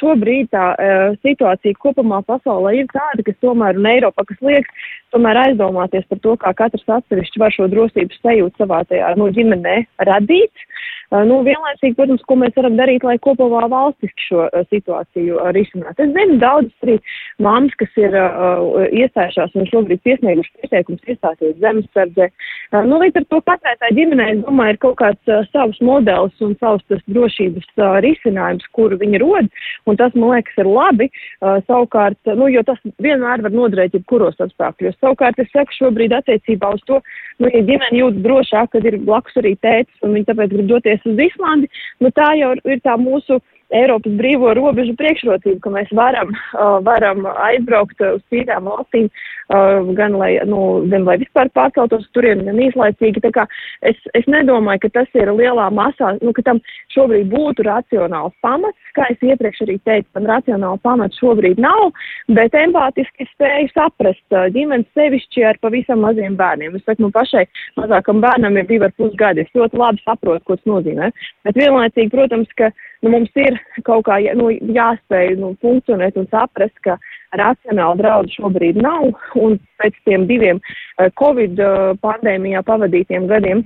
[0.00, 4.68] šobrīd tā uh, situācija kopumā pasaulē ir tāda, kas tomēr un Eiropā, kas liek
[5.14, 9.78] tomēr aizdomāties par to, kā katrs atsevišķi var šo drosības sajūtu savā tajā nu, ģimenē
[10.10, 10.66] radīt.
[11.14, 15.50] Uh, nu, vienlaicīgi, protams, ko mēs varam darīt, lai kopumā valstiski šo uh, situāciju uh,
[15.54, 16.02] risinātu.
[16.02, 16.96] Es zinu daudzas arī
[17.44, 22.30] māmas, kas ir uh, iestājušās un šobrīd piesnieguši pieteikums iestāties zemesardzē.
[22.72, 25.78] Uh, nu, līdz ar to katrai tā ģimenei, es domāju, ir kaut kāds uh, savs
[25.84, 29.52] modelis un savs tas drošības uh, risinājums, kuru viņi rod.
[29.90, 31.10] Un tas, man liekas, ir labi.
[31.40, 34.96] Uh, savukārt, nu, jo tas vienmēr var noderēt jebkuros apstākļos.
[35.00, 37.00] Savukārt, es saku šobrīd attiecībā uz to,
[37.42, 41.04] nu, ja ģimene jūtas drošāk, kad ir blakus arī tētis un viņi tāpēc grib doties
[41.10, 41.68] uz Islandi,
[42.00, 43.40] nu, tā jau ir tā mūsu
[43.74, 49.08] Eiropas brīvo robežu priekšrocību, ka mēs varam, uh, varam aizbraukt uz citām valstīm,
[49.48, 53.22] gan, lai, nu, gan lai vispār pārceltos turien, gan īslaicīgi.
[53.24, 53.46] Tā kā
[53.82, 56.60] es, es nedomāju, ka tas ir lielā masā, nu, ka tam
[56.94, 58.78] šobrīd būtu racionāls pamats.
[58.94, 61.90] Kā es iepriekš arī teicu, man racionāla pamata šobrīd nav,
[62.30, 66.78] bet empātiski spēju saprast uh, ģimenes sevišķi ar pavisam maziem bērniem.
[66.78, 67.44] Es saku, man pašai
[67.80, 69.44] mazākam bērnam ir divi ar pus gadi.
[69.44, 71.10] Es ļoti labi saprotu, ko tas nozīmē.
[71.44, 72.70] Bet vienlaicīgi, protams, ka
[73.04, 76.96] nu, mums ir kaut kā nu, jāspēj nu, funkcionēt un saprast, ka
[77.40, 83.64] racionāla draudu šobrīd nav, un pēc tiem diviem uh, Covid uh, pandēmijā pavadītiem gadiem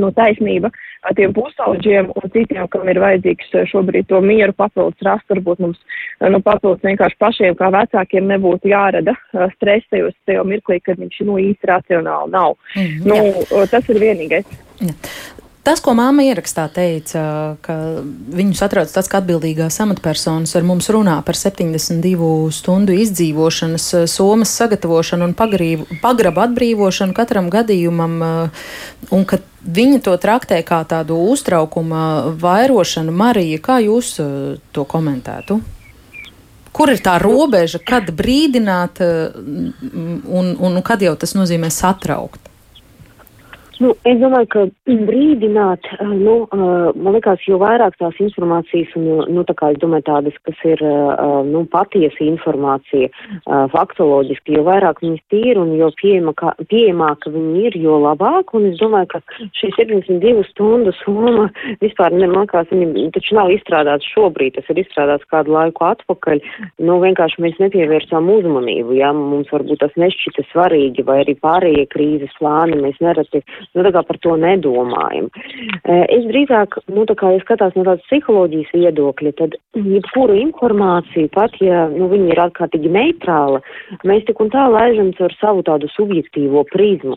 [0.00, 0.70] no taisnība
[1.16, 5.80] tiem pusauģiem un citiem, kam ir vajadzīgs šobrīd to mieru papildus rast, varbūt mums
[6.20, 9.14] nu, papildus vienkārši pašiem kā vecākiem nebūtu jārada
[9.54, 12.56] stresējos tajā mirklī, kad viņš nu, īsti racionāli nav.
[12.74, 13.66] Mm, nu, jā.
[13.72, 14.56] tas ir vienīgais.
[14.82, 14.94] Jā.
[15.66, 17.20] Tas, ko māma ierakstā teica,
[17.66, 17.74] ka
[18.38, 24.52] viņus atrauc tas, ka atbildīgās amatpersonas ar mums runā par 72 stundu izdzīvošanas eh, somas
[24.60, 28.62] sagatavošanu un pagrību, pagrabu atbrīvošanu katram gadījumam, eh,
[29.10, 32.06] un ka viņi to traktē kā tādu uztraukuma
[32.46, 33.10] vairošanu.
[33.10, 34.32] Marija, kā jūs eh,
[34.70, 35.58] to komentētu?
[36.70, 42.52] Kur ir tā robeža, kad brīdināt un, un kad jau tas nozīmē satraukt?
[43.76, 49.52] Nu, es domāju, ka brīdināt, nu, man liekas, jo vairāk tās informācijas un, nu, tā
[49.58, 50.80] kā es domāju tādas, kas ir,
[51.50, 53.10] nu, patiesa informācija,
[53.74, 58.54] faktoloģiski, jo vairāk viņas tīra un jo pieejamāka, pieejamāka viņi ir, jo labāk.
[58.56, 59.20] Un es domāju, ka
[59.60, 61.50] šī 72 stundu summa
[61.84, 66.40] vispār, ne, man liekas, viņi taču nav izstrādāts šobrīd, tas ir izstrādāts kādu laiku atpakaļ.
[66.80, 72.32] Nu, vienkārši mēs nepievērsām uzmanību, ja mums varbūt tas nešķita svarīgi vai arī pārējie krīzes
[72.40, 75.28] plāni, mēs nereti nu, tā kā par to nedomājam.
[75.84, 81.30] Eh, es drīzāk, nu, tā kā, ja skatās no tādas psiholoģijas viedokļa, tad jebkuru informāciju,
[81.34, 83.62] pat ja, nu, viņi ir ārkārtīgi neitrāla,
[84.08, 87.16] mēs tik un tā laižam caur savu tādu subjektīvo prizmu.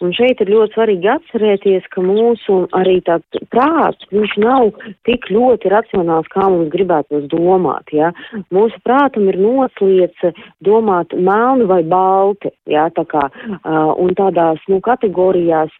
[0.00, 4.70] Un šeit ir ļoti svarīgi atcerēties, ka mūsu arī tāds prāts, viņš nav
[5.08, 8.12] tik ļoti racionāls, kā mums gribētos domāt, ja.
[8.54, 10.32] Mūsu prātam ir noslieca
[10.64, 15.72] domāt melnu vai balti, ja, tā kā, uh, un tādās, nu, kategorijās,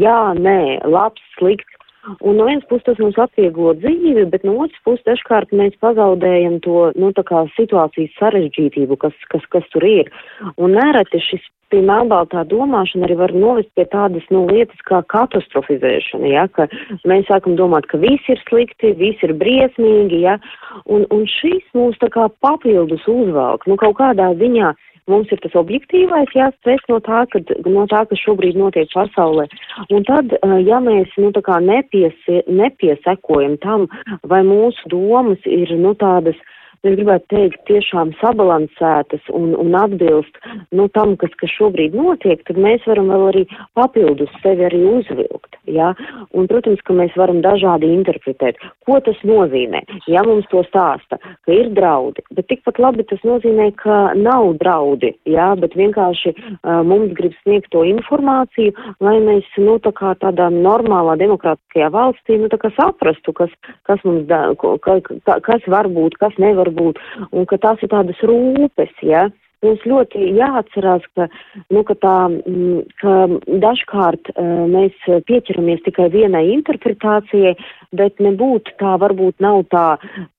[0.00, 1.76] jā, nē, labs, slikts.
[2.24, 6.56] Un no vienas puses tas mums atvieglo dzīvi, bet no otras puses dažkārt mēs pazaudējam
[6.64, 7.12] to, nu,
[7.58, 10.08] situācijas sarežģītību, kas, kas, kas tur ir.
[10.56, 16.30] Un nereti šis pie melnbaltā domāšana arī var novest pie tādas, nu, lietas kā katastrofizēšana,
[16.32, 16.66] ja, ka
[17.08, 20.38] mēs sākam domāt, ka viss ir slikti, viss ir briesmīgi, ja,
[20.86, 24.72] un, un šis mūs tā kā papildus uzvelk, nu, kaut kādā ziņā
[25.08, 29.46] Mums ir tas objektīvais jāspriež no tā, ka, no tā, kas šobrīd notiek pasaulē.
[29.90, 33.88] Un tad, eh, ja mēs, nu, nepiesi, nepiesekojam tam,
[34.22, 36.36] vai mūsu domas ir, nu, tādas,
[36.86, 40.36] es gribētu teikt, tiešām sabalansētas un, un atbilst
[40.76, 43.44] nu, tam, kas, kas šobrīd notiek, tad mēs varam vēl arī
[43.78, 45.58] papildus sevi arī uzvilkt.
[45.70, 45.92] Ja?
[46.32, 49.82] Un, protams, ka mēs varam dažādi interpretēt, ko tas nozīmē.
[50.10, 55.12] Ja mums to stāsta, ka ir draudi, bet tikpat labi tas nozīmē, ka nav draudi,
[55.28, 55.52] ja?
[55.60, 61.18] bet vienkārši uh, mums grib sniegt to informāciju, lai mēs, nu, tā kā tādā normālā
[61.20, 63.52] demokrātiskajā valstī, nu, saprastu, kas,
[63.88, 67.00] kas mums, da, ka, ka, kas var būt, kas nevar var būt,
[67.32, 69.28] un ka tās ir tādas rūpes, ja,
[69.60, 71.26] Mums ļoti jāatcerās, ka,
[71.68, 73.16] nu, ka, tā, mm, ka
[73.60, 74.96] dažkārt uh, mēs
[75.28, 77.52] pieķeramies tikai vienai interpretācijai,
[77.92, 79.84] bet nebūtu tā, varbūt nav tā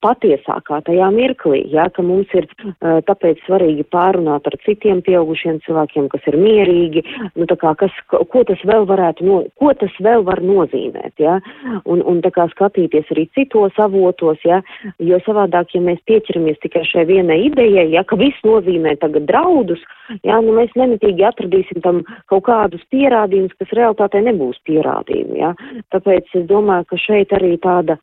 [0.01, 6.09] patiesākā tajā mirklī, ja, ka mums ir uh, tāpēc svarīgi pārunāt ar citiem pieaugušiem cilvēkiem,
[6.09, 7.05] kas ir mierīgi,
[7.35, 11.37] nu, tā kā, kas, ko tas vēl varētu, no, ko tas vēl var nozīmēt, ja,
[11.85, 14.63] un, un tā kā skatīties arī citos avotos, ja,
[14.97, 19.27] jo savādāk, ja mēs pieķeramies tikai šai vienai idejai, ja, ka viss nozīmē tagad tagad
[19.27, 19.83] draudus,
[20.23, 25.51] jā, nu mēs nemitīgi atradīsim tam kaut kādus pierādījumus, kas realitātē nebūs pierādījumi, jā.
[25.91, 27.97] Tāpēc es domāju, ka šeit arī tāda,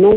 [0.00, 0.16] nu,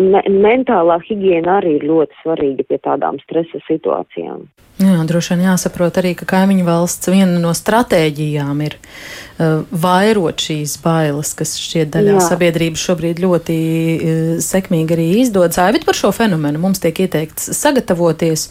[0.00, 4.48] me mentālā higiena arī ir ļoti svarīga pie tādām stresa situācijām.
[4.84, 10.76] Jā, droši vien jāsaprot arī, ka kaimiņu valsts viena no stratēģijām ir uh, vairot šīs
[10.84, 12.24] bailes, kas šķiet daļā Jā.
[12.26, 15.60] sabiedrības šobrīd ļoti uh, sekmīgi arī izdodas.
[15.62, 18.48] Aivit par šo fenomenu mums tiek ieteikts sagatavoties,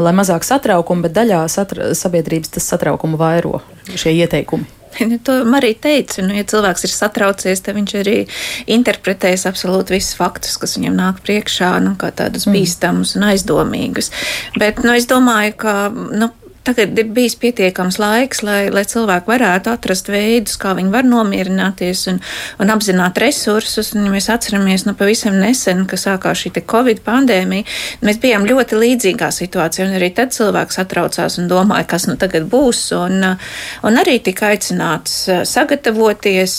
[0.00, 3.62] lai mazāk satraukumu, bet daļā satra sabiedrības tas satraukumu vairo
[3.94, 4.79] šie ieteikumi.
[5.10, 8.16] Nu, to Marija teica, nu, ja cilvēks ir satraucies, tad viņš arī
[8.70, 12.58] interpretēs absolūti visus faktus, kas viņam nāk priekšā, nu, kā tādus mm.
[12.58, 14.10] bīstamus un aizdomīgus.
[14.60, 16.30] Bet, nu, es domāju, ka, nu,
[16.64, 22.04] tagad ir bijis pietiekams laiks, lai, lai cilvēki varētu atrast veidus, kā viņi var nomierināties
[22.12, 22.20] un,
[22.60, 23.94] un apzināt resursus.
[23.96, 27.64] Un, ja mēs atceramies nu, pavisam nesen, ka sākās šī Covid pandēmija,
[28.04, 32.82] mēs bijām ļoti līdzīgā situācijā, arī tad cilvēks satraucās un domāja, kas nu tagad būs,
[32.98, 33.24] un,
[33.86, 35.16] un arī tika aicināts
[35.48, 36.56] sagatavoties,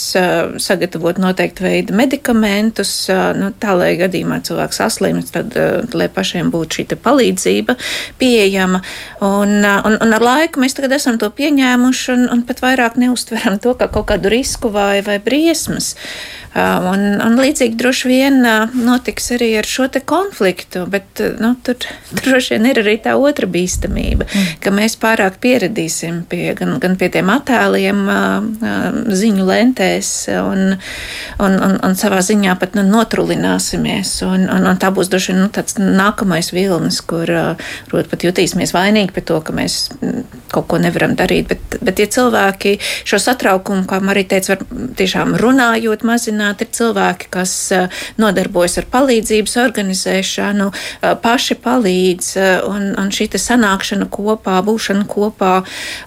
[0.62, 2.94] sagatavot noteiktu veidu medikamentus,
[3.38, 5.56] nu, tā lai gadījumā cilvēks saslimst, tad,
[5.94, 7.76] lai pašiem būtu šī palīdzība
[8.20, 8.82] pieejama.
[9.22, 13.58] Un, un, un ar laiku mēs tagad esam to pieņēmuši un, un pat vairāk neustveram
[13.62, 15.92] to kā kaut kādu risku vai, vai briesmas.
[15.94, 21.54] Um, un, un līdzīgi droši vien uh, notiks arī ar šo konfliktu, bet uh, nu,
[21.64, 21.80] tur
[22.18, 24.58] droši vien ir arī tā otra bīstamība, mm.
[24.60, 30.10] ka mēs pārāk pieradīsim pie, gan, gan pie tiem attēliem uh, ziņu lentēs
[30.42, 30.76] un,
[31.40, 34.12] un, un, un savā ziņā pat nu, notrulināsimies.
[34.28, 37.32] Un, un, un tā būs droši vien nu, tāds nākamais vilnis, kur
[37.88, 39.78] prot, pat jutīsimies vainīgi par to, ka mēs
[40.52, 41.48] kaut ko nevaram darīt.
[41.48, 42.76] Bet, bet ja cilvēki
[43.08, 47.54] šo satraukumu, kā Marija teica, var tiešām runājot, mazināt, ir cilvēki, kas
[48.20, 50.68] nodarbojas ar palīdzības organizēšanu,
[51.22, 52.34] paši palīdz,
[52.68, 55.54] un, un šī sanākšana kopā, būšana kopā.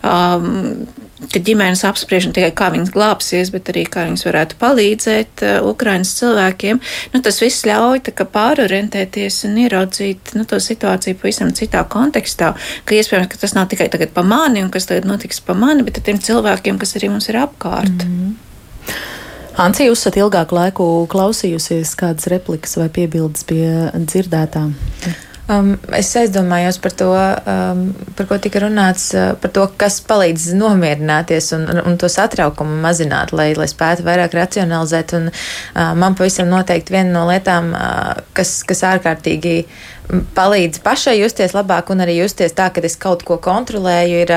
[0.04, 0.86] Um,
[1.32, 5.68] ka ģimenes apspriež ne tikai kā viņas glābsies, bet arī kā viņas varētu palīdzēt uh,
[5.70, 6.82] Ukrainas cilvēkiem.
[7.14, 8.04] Nu, tas viss ļauj
[8.36, 12.54] pārorientēties un ieraudzīt nu, to situāciju pavisam citā kontekstā,
[12.86, 15.86] ka iespējams, ka tas nav tikai tagad pa mani un kas tagad notiks pa mani,
[15.88, 18.06] bet ar tiem cilvēkiem, kas arī mums ir apkārt.
[18.06, 18.34] Mm -hmm.
[19.56, 24.74] Ancija, jūs esat ilgāku laiku klausījusies kādas replikas vai piebildes pie dzirdētām?
[25.46, 27.86] Um, es aizdomājos par to, um,
[28.18, 33.32] par ko tika runāts, uh, par to, kas palīdz nomierināties un, un to satraukumu mazināt,
[33.32, 35.14] lai, lai spētu vairāk racionalizēt.
[35.20, 39.60] Un, uh, man pavisam noteikti viena no lietām, uh, kas, kas ārkārtīgi
[40.36, 44.34] palīdz pašai justies labāk un arī justies tā, ka es kaut ko kontrolēju, ir,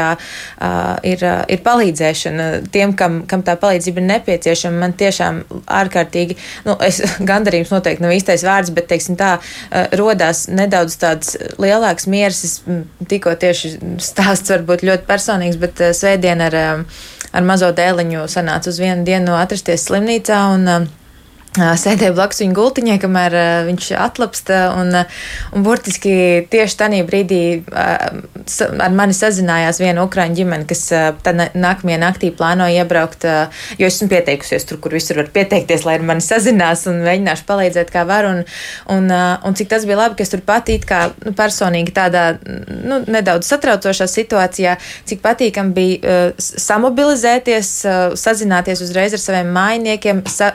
[1.10, 4.80] ir, ir palīdzēšana tiem, kam, kam tā palīdzība ir nepieciešama.
[4.82, 5.42] Man tiešām
[5.80, 6.38] ārkārtīgi,
[6.68, 7.00] nu, es,
[7.30, 9.36] gandarījums noteikti nav īstais vārds, bet, teiksim tā,
[9.98, 12.44] rodās nedaudz tāds lielāks miers.
[12.48, 12.58] Es
[13.10, 16.60] tikko tieši stāsts varbūt ļoti personīgs, bet svētdien ar,
[17.32, 20.88] ar mazo dēliņu sanāca uz vienu dienu atrasties slimnīcā un
[21.56, 23.36] sēdēju blakus viņa gultiņai, kamēr
[23.68, 24.58] viņš atlapsta.
[24.78, 24.92] Un,
[25.56, 27.40] un burtiski tieši tajā brīdī
[27.72, 33.26] ar mani sazinājās viena ukrāņu ģimene, kas nākamajā naktī plāno iebraukt,
[33.80, 37.92] jo esmu pieteikusies tur, kur visur var pieteikties, lai ar mani sazinās un mēģināšu palīdzēt,
[37.94, 38.28] kā var.
[38.28, 38.44] Un,
[38.94, 42.26] un, un cik tas bija labi, ka es tur pat it kā nu, personīgi tādā
[42.44, 44.76] nu, nedaudz satraucošā situācijā,
[45.08, 47.72] cik patīkami bija samobilizēties,
[48.18, 50.52] sazināties uzreiz ar saviem mājiniekiem, sa,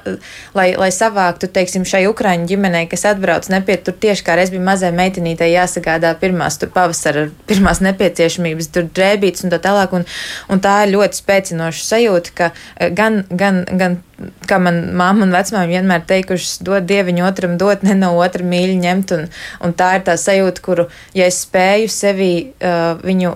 [0.57, 4.63] lai, lai savāktu, teiksim, šai Ukraiņu ģimenei, kas atbrauc nepiet, tur tieši kā reiz bija
[4.63, 10.07] mazai meitenītei jāsagādā pirmās tur pavasara, pirmās nepieciešamības, tur drēbītas un tā tālāk, un,
[10.53, 13.99] un tā ir ļoti spēcinoša sajūta, ka eh, gan, gan, gan
[14.47, 18.79] kā man mamma un vecmāmiņa vienmēr teikušas, dod dieviņu otram, dot ne no otra mīļa
[18.83, 19.13] ņemt.
[19.17, 19.27] Un,
[19.65, 23.33] un tā ir tā sajūta, kuru, ja es spēju sevi uh, viņu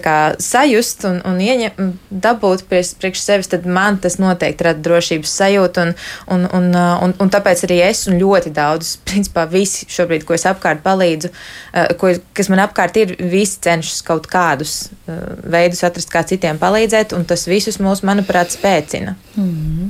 [0.00, 5.34] kā, sajust un, un ieņem, dabūt priekš, priekš sevis, tad man tas noteikti rada drošības
[5.42, 5.86] sajūtu.
[5.86, 5.94] Un,
[6.36, 10.36] un, un, uh, un, un tāpēc arī es un ļoti daudz, principā visi šobrīd, ko
[10.36, 15.20] es apkārt palīdzu, uh, ko, kas man apkārt ir, visi cenšas kaut kādus uh,
[15.50, 19.16] veidus atrast, kā citiem palīdzēt, un tas visus mūs, manuprāt, spēcina.
[19.36, 19.89] Mm -hmm.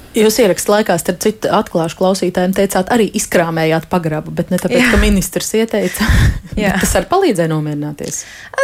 [0.11, 4.89] Jūs ierakstā laikā, starp citu, atklāšu klausītājiem, teicāt, arī izkrāmējāt pagrabu, bet ne tāpēc, Jā.
[4.91, 6.07] ka ministrs ieteica.
[6.81, 8.17] tas arī palīdzēja nomierināties.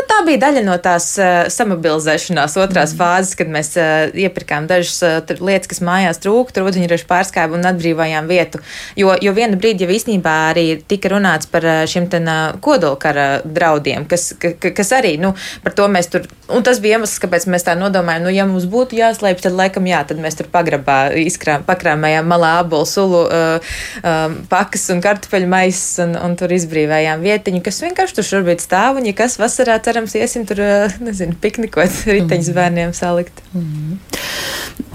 [0.09, 2.99] Tā bija daļa no tās uh, samobilizēšanās otrās mm.
[2.99, 8.27] fāzes, kad mēs uh, iepirkām dažas uh, lietas, kas mājās trūka, rūdziņraža pārskaibu un atbrīvojām
[8.27, 8.59] vietu.
[8.99, 13.27] Jo, jo viena brīdi jau īstenībā arī tika runāts par uh, šiem ten uh, kodolkara
[13.45, 15.31] draudiem, kas, ka, kas arī, nu,
[15.63, 18.67] par to mēs tur, un tas bija iemesls, kāpēc mēs tā nodomājam, nu, ja mums
[18.67, 20.99] būtu jāslēpj, tad laikam jā, tad mēs tur pagrabā
[21.37, 27.21] izkrām, pakrāmējām malā abolu sulu uh, uh, pakas un kartupeļu maisas un, un tur izbrīvējām
[27.23, 31.37] vietiņu, kas vienkārši tur šobrīd stāv un, ja kas vasarā cerams iesim tur, uh, nezinu,
[31.41, 32.57] piknikot, riteņus mhm.
[32.57, 33.45] bērniem salikt.
[33.53, 34.86] Mm -hmm.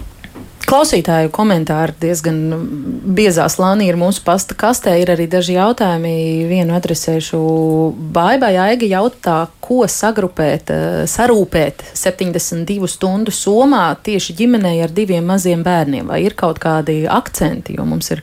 [0.72, 2.36] Klausītāju komentāri diezgan
[3.12, 4.94] biezā slānī ir mūsu pasta kastē.
[5.02, 6.12] Ir arī daži jautājumi.
[6.48, 7.40] Vienu adresēšu
[8.14, 15.62] Baibai Aigi jautā, ko sagrupēt, eh, sarūpēt 72 stundu somā tieši ģimenei ar diviem maziem
[15.62, 16.06] bērniem.
[16.06, 18.22] Vai ir kaut kādi akcenti, jo mums ir,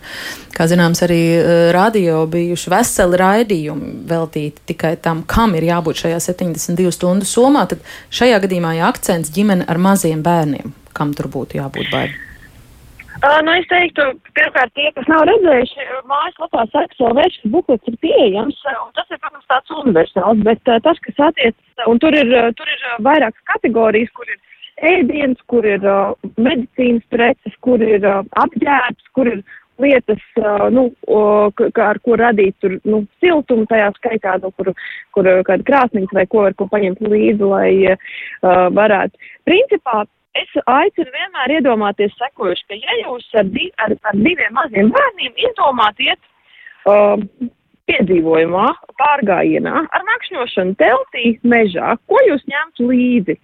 [0.51, 6.17] kā zināms, arī eh, radio bijuši veseli raidījumi veltīti tikai tam, kam ir jābūt šajā
[6.17, 7.67] 72 stundu somā.
[7.69, 10.73] Tad šajā gadījumā ir akcents ģimene ar maziem bērniem.
[10.93, 12.28] Kam tur būtu jābūt baigām?
[13.19, 18.59] Uh, nu, es teiktu, pirmkārt, tie, kas nav redzējuši, mājaslapā seksuāla vēršana buklets ir pieejams,
[18.95, 21.57] tas ir, protams, tāds universāls, bet uh, tas, kas attiec,
[21.91, 24.39] un tur ir, tur ir vairākas kategorijas, kur ir
[24.87, 29.41] ēdiens, kur ir uh, medicīnas preces, kur ir uh, apģērbs, kur ir
[29.83, 34.71] lietas, uh, nu, uh, ar ko radīt tur, nu, siltumu tajā skaitā, nu, kur,
[35.17, 38.15] kur kāda krāsnīca vai ko, ar ko paņemt līdzi, lai uh,
[38.79, 39.19] varētu.
[39.43, 40.05] Principā
[40.37, 45.41] es aicinu vienmēr iedomāties sekojuši, ka ja jūs ar, di ar, ar diviem maziem bērniem
[45.47, 46.19] izdomāt iet
[46.89, 47.17] uh,
[47.89, 48.67] piedzīvojumā,
[49.01, 53.37] pārgājienā, ar nakšņošanu teltī, mežā, ko jūs ņemtu līdzi?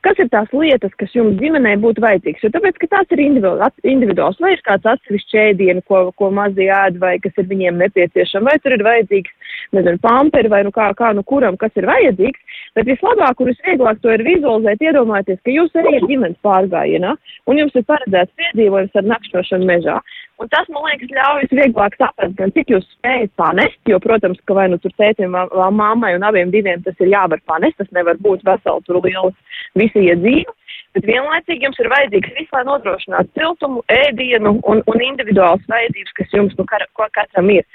[0.00, 2.44] Kas ir tās lietas, kas jums ģimenē būtu vajadzīgas?
[2.46, 6.96] Jo tāpēc, ka tās ir individuāls, vai ir kāds atsevišķs ēdienu, ko, ko mazi ēd,
[7.02, 9.34] vai kas ir viņiem nepieciešams, vai tur ir vajadzīgs,
[9.76, 12.56] nezinu, pamperi, vai nu kā, kā nu kuram, kas ir vajadzīgs.
[12.78, 17.12] Bet vislabāk un visvieglāk to ir vizualizēt, iedomājieties, ka jūs ejat ģimenes pārgājienā,
[17.50, 19.98] un jums ir paredzēts piedzīvojums ar nakšņošanu mežā.
[20.40, 24.56] Un tas, man liekas, ļauj vieglāk saprast, gan cik jūs spējat panest, jo, protams, ka
[24.56, 28.16] vai nu tur tētim, vai mammai un abiem diviem tas ir jāvar panest, tas nevar
[28.24, 29.36] būt veseli tur liels
[29.76, 30.48] visi iedzīvi.
[30.96, 36.32] Bet vienlaicīgi jums ir vajadzīgs viss, lai nodrošinātu siltumu, ēdienu un, un individuālas vajadzības, kas
[36.34, 37.68] jums nu, kar, katram ir.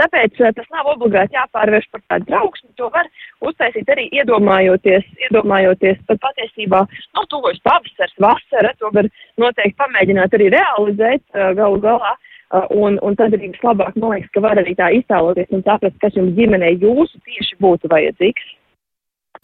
[0.00, 2.70] Tāpēc tas nav obligāti jāpārvērš par tādu trauksmi.
[2.80, 3.08] To var
[3.44, 6.80] uztaisīt arī iedomājoties, iedomājoties pat patiesībā,
[7.16, 9.10] nu, tuvojas pavasars, vasara, to var
[9.42, 11.24] noteikti pamēģināt arī realizēt
[11.58, 12.16] galu galā.
[12.76, 16.16] Un, un tad arī vislabāk, man liekas, ka var arī tā iztēloties un saprast, kas
[16.18, 18.50] jums ģimenei jūsu tieši būtu vajadzīgs.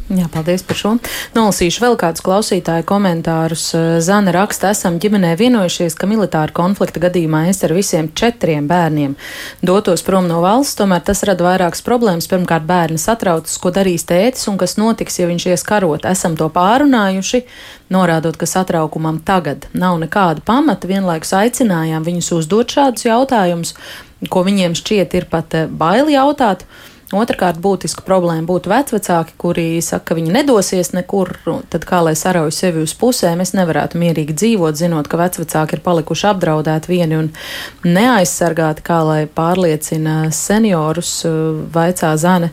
[0.09, 0.91] Jā, paldies par šo.
[1.35, 3.67] Nolasīšu vēl kādus klausītāju komentārus.
[4.01, 9.19] Zana raksta, esam ģimenē vienojušies, ka militāra konflikta gadījumā es ar visiem četriem bērniem
[9.61, 12.31] dotos prom no valsts, tomēr tas rada vairākas problēmas.
[12.33, 16.09] Pirmkārt, bērni satraucas, ko darīs tētis un kas notiks, ja viņš ies karot.
[16.09, 17.45] Esam to pārunājuši,
[17.93, 20.89] norādot, ka satraukumam tagad nav nekāda pamata.
[20.89, 23.77] Vienlaikus aicinājām viņus uzdot šādus jautājumus,
[24.33, 26.65] ko viņiem šķiet ir pat baili jautāt.
[27.09, 31.31] Otrakārt, būtiska problēma būtu vecvecāki, kuri saka, ka viņi nedosies nekur,
[31.73, 35.83] tad kā lai sarauj sevi uz pusēm, es nevarētu mierīgi dzīvot, zinot, ka vecvecāki ir
[35.87, 37.31] palikuši apdraudēti vieni un
[37.89, 41.15] neaizsargāti, kā lai pārliecina seniorus,
[41.73, 42.53] vaicā Zane.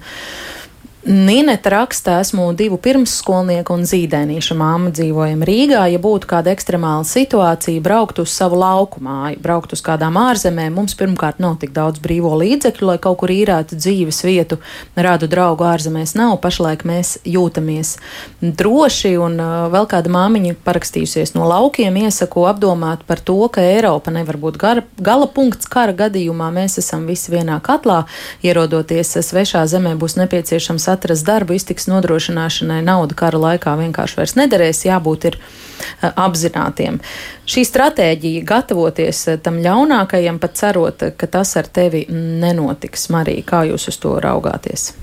[1.05, 5.83] Nīneta raksta, esmu divu pirmsskolnieku un zīdainīša māma dzīvojam Rīgā.
[5.93, 10.97] Ja būtu kāda ekstremāla situācija, braukt uz savu lauku māju, braukt uz kādām ārzemēm, mums
[10.97, 14.57] pirmkārt nav tik daudz brīvo līdzekļu, lai kaut kur īrētu dzīves vietu.
[14.97, 17.99] Rādu draugu ārzemēs nav, pašlaik mēs jūtamies
[18.41, 19.37] droši, un
[19.77, 24.87] vēl kāda māmiņa parakstījusies no laukiem, iesaku apdomāt par to, ka Eiropa nevar būt gara,
[24.97, 26.49] gala punkts kara gadījumā.
[26.57, 28.07] Mēs esam visi vienā katlā,
[28.41, 34.85] ierodoties svešā zemē būs nepieciešams atrast darbu, iztiks nodrošināšanai nauda kara laikā vienkārši vairs nederēs,
[34.87, 36.99] jābūt ir eh, apzinātiem.
[37.45, 43.09] Šī stratēģija gatavoties eh, tam ļaunākajam, pat cerot, ka tas ar tevi nenotiks.
[43.13, 44.93] Marija, kā jūs uz to raugāties?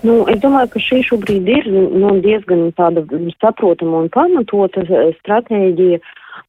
[0.00, 3.04] Nu, es domāju, ka šī šobrīd ir nu, diezgan tāda
[3.36, 6.00] saprotama un pamatota eh, stratēģija.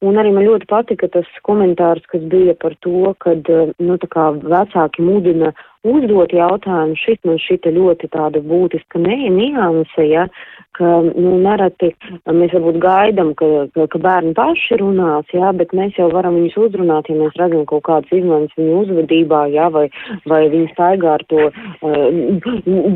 [0.02, 5.52] Un arī man ļoti patika tas komentārs, kas bija par to, ka nu, vecāki mudina
[5.86, 6.96] uzdot jautājumu.
[6.98, 10.28] Šis man šita ļoti tāda būtiska nianse, ja,
[10.76, 11.90] ka, nu, nereti
[12.32, 16.58] mēs varbūt gaidam, ka, ka, ka bērni paši runās, jā, bet mēs jau varam viņus
[16.66, 19.84] uzrunāt, ja mēs redzam kaut kādas izmaiņas viņu uzvedībā, jā, vai,
[20.30, 22.46] vai viņi staigā ar to uh,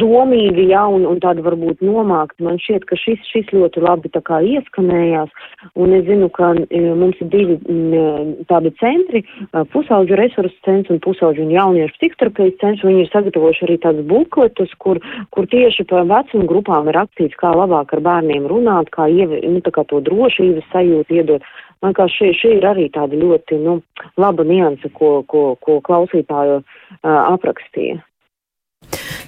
[0.00, 2.38] domīgi, jā, un, un tādu varbūt nomākt.
[2.44, 5.32] Man šķiet, ka šis, šis ļoti labi tā kā ieskanējās,
[5.76, 10.94] un es zinu, ka uh, mums ir divi uh, tādi centri, uh, pusauģu resursu centrs
[10.94, 15.00] un pusauģu un jauniešu psihoterapijas centrs, viņi ir sagatavojuši arī tādus bukletus, kur,
[15.30, 19.62] kur tieši par vecumu grupām ir rakstīts, kā labāk ar bērniem runāt, kā, ievi, nu,
[19.64, 21.46] kā to drošības sajūtu iedot.
[21.84, 23.78] Man kā šī, šī ir arī tāda ļoti nu,
[24.20, 26.66] laba nianse, ko, ko, ko klausītāju uh,
[27.06, 28.00] aprakstīja.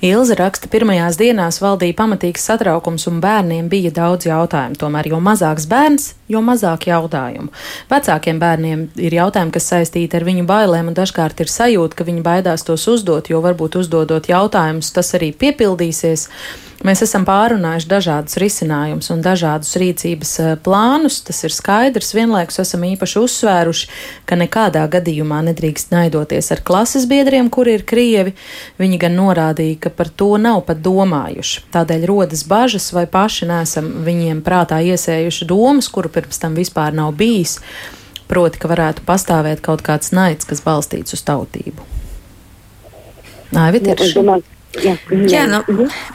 [0.05, 4.79] Ilze raksta, pirmajās dienās valdīja pamatīgs satraukums un bērniem bija daudz jautājumu.
[4.79, 7.51] Tomēr, jo mazāks bērns, jo mazāk jautājumu.
[7.91, 12.24] Vecākiem bērniem ir jautājumi, kas saistīti ar viņu bailēm, un dažkārt ir sajūta, ka viņi
[12.24, 16.29] baidās tos uzdot, jo varbūt uzdodot jautājumus, tas arī piepildīsies.
[16.87, 21.16] Mēs esam pārunājuši dažādus risinājumus un dažādus rīcības eh, plānus.
[21.26, 22.12] Tas ir skaidrs.
[22.14, 23.89] Vienlaikus esam īpaši uzsvēruši,
[24.29, 28.35] ka nekādā gadījumā nedrīkst naidoties ar klases biedriem, kuri ir krievi.
[28.79, 31.64] Viņi gan norādīja, ka par to nav pat domājuši.
[31.74, 37.14] Tādēļ rodas bažas, vai paši nesam viņiem prātā iesējuši domas, kuru pirms tam vispār nav
[37.19, 37.59] bijis.
[38.29, 41.87] Proti, ka varētu pastāvēt kaut kāds naids, kas balstīts uz tautību.
[43.57, 44.58] Nā, Vitiešs.
[44.77, 45.62] Jā, jā nu,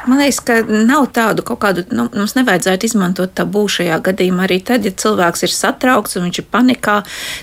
[0.06, 4.46] man liekas, ka nav tādu kaut kādu, nu, mums nevajadzētu izmantot tabū šajā gadījumā.
[4.46, 7.00] Arī tad, ja cilvēks ir satraukts un viņš ir panikā,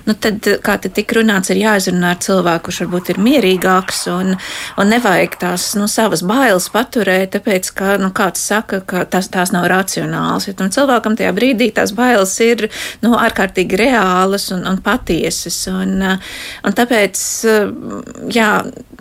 [0.06, 4.36] nu, tad, kā te tik runāts, ir jāizrunā ar cilvēku, kurš varbūt ir mierīgāks un,
[4.78, 9.50] un nevajag tās nu, savas bailes paturēt, tāpēc, ka nu, kāds saka, ka tās, tās
[9.56, 10.46] nav racionāls.
[10.46, 12.68] Ja cilvēkam tajā brīdī tās bailes ir
[13.02, 15.58] nu, ārkārtīgi reālas un, un patiesas.
[15.74, 17.26] Un, un tāpēc,
[18.30, 18.52] jā,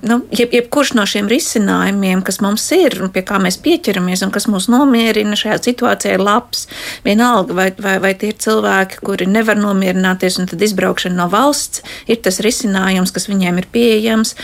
[0.06, 4.48] nu, jeb, jebkurš no šiem risinājumiem, kas mums ir pie kā mēs pieķeramies un kas
[4.52, 6.68] mūs nomierina šajā situācijā, ir labs.
[7.06, 11.84] Vienalga, vai, vai, vai tie ir cilvēki, kuri nevar nomierināties, un tad izbraukšana no valsts
[12.10, 14.36] ir tas risinājums, kas viņiem ir pieejams,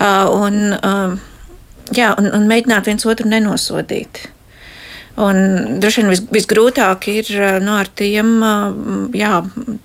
[0.00, 0.58] un,
[1.94, 4.28] jā, un, un mēģināt viens otru nenosodīt.
[5.18, 5.38] Un
[5.82, 7.30] droši vien vis, visgrūtāk ir
[7.64, 8.36] nu, ar tiem
[9.18, 9.40] jā,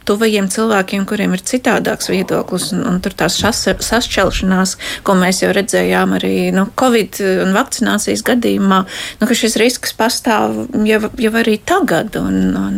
[0.06, 4.76] tuvajiem cilvēkiem, kuriem ir citādāks viedoklis, un, un tur tās sašķelšanās,
[5.08, 7.18] ko mēs jau redzējām arī nu, Covid
[7.48, 8.84] un vakcinācijas gadījumā,
[9.22, 12.14] nu, ka šis risks pastāv jau, jau arī tagad.
[12.20, 12.78] Un, un,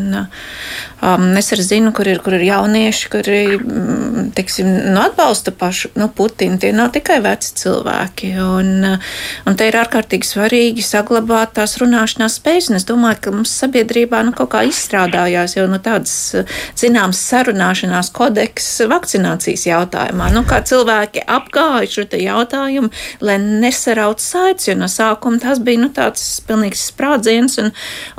[1.04, 5.92] um, es arī zinu, kur ir, kur ir jaunieši, kuri mm, tiksim, nu, atbalsta pašu
[6.00, 6.60] nu, Putinu.
[6.62, 8.32] Tie nav tikai veci cilvēki.
[8.46, 8.72] Un,
[9.44, 14.22] un te ir ārkārtīgi svarīgi saglabāt tās runāšanās spējas, un es domāju, ka mums sabiedrībā
[14.26, 16.14] nu, kaut kā izstrādājās jau nu, tādas
[16.78, 20.30] zināmas sarunāšanās kodeks vakcinācijas jautājumā.
[20.36, 22.92] Nu, kā cilvēki apgāja šo jautājumu,
[23.26, 27.72] lai nesarauc saites, jo no sākuma tas bija nu, tāds pilnīgs sprādziens, un,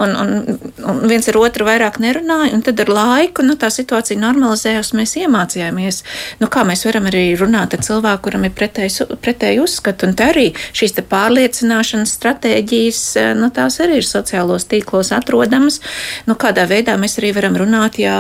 [0.03, 4.19] un, un, un viens ar otru vairāk nerunāja, un tad ar laiku nu, tā situācija
[4.21, 6.03] normalizējās, mēs iemācījāmies,
[6.43, 10.49] nu, kā mēs varam arī runāt ar cilvēku, kuram ir pretēji uzskati, un te arī
[10.75, 13.05] šīs te pārliecināšanas stratēģijas,
[13.39, 15.81] nu, tās arī ir sociālos tīklos atrodamas,
[16.27, 18.17] nu, kādā veidā mēs arī varam runāt, ja,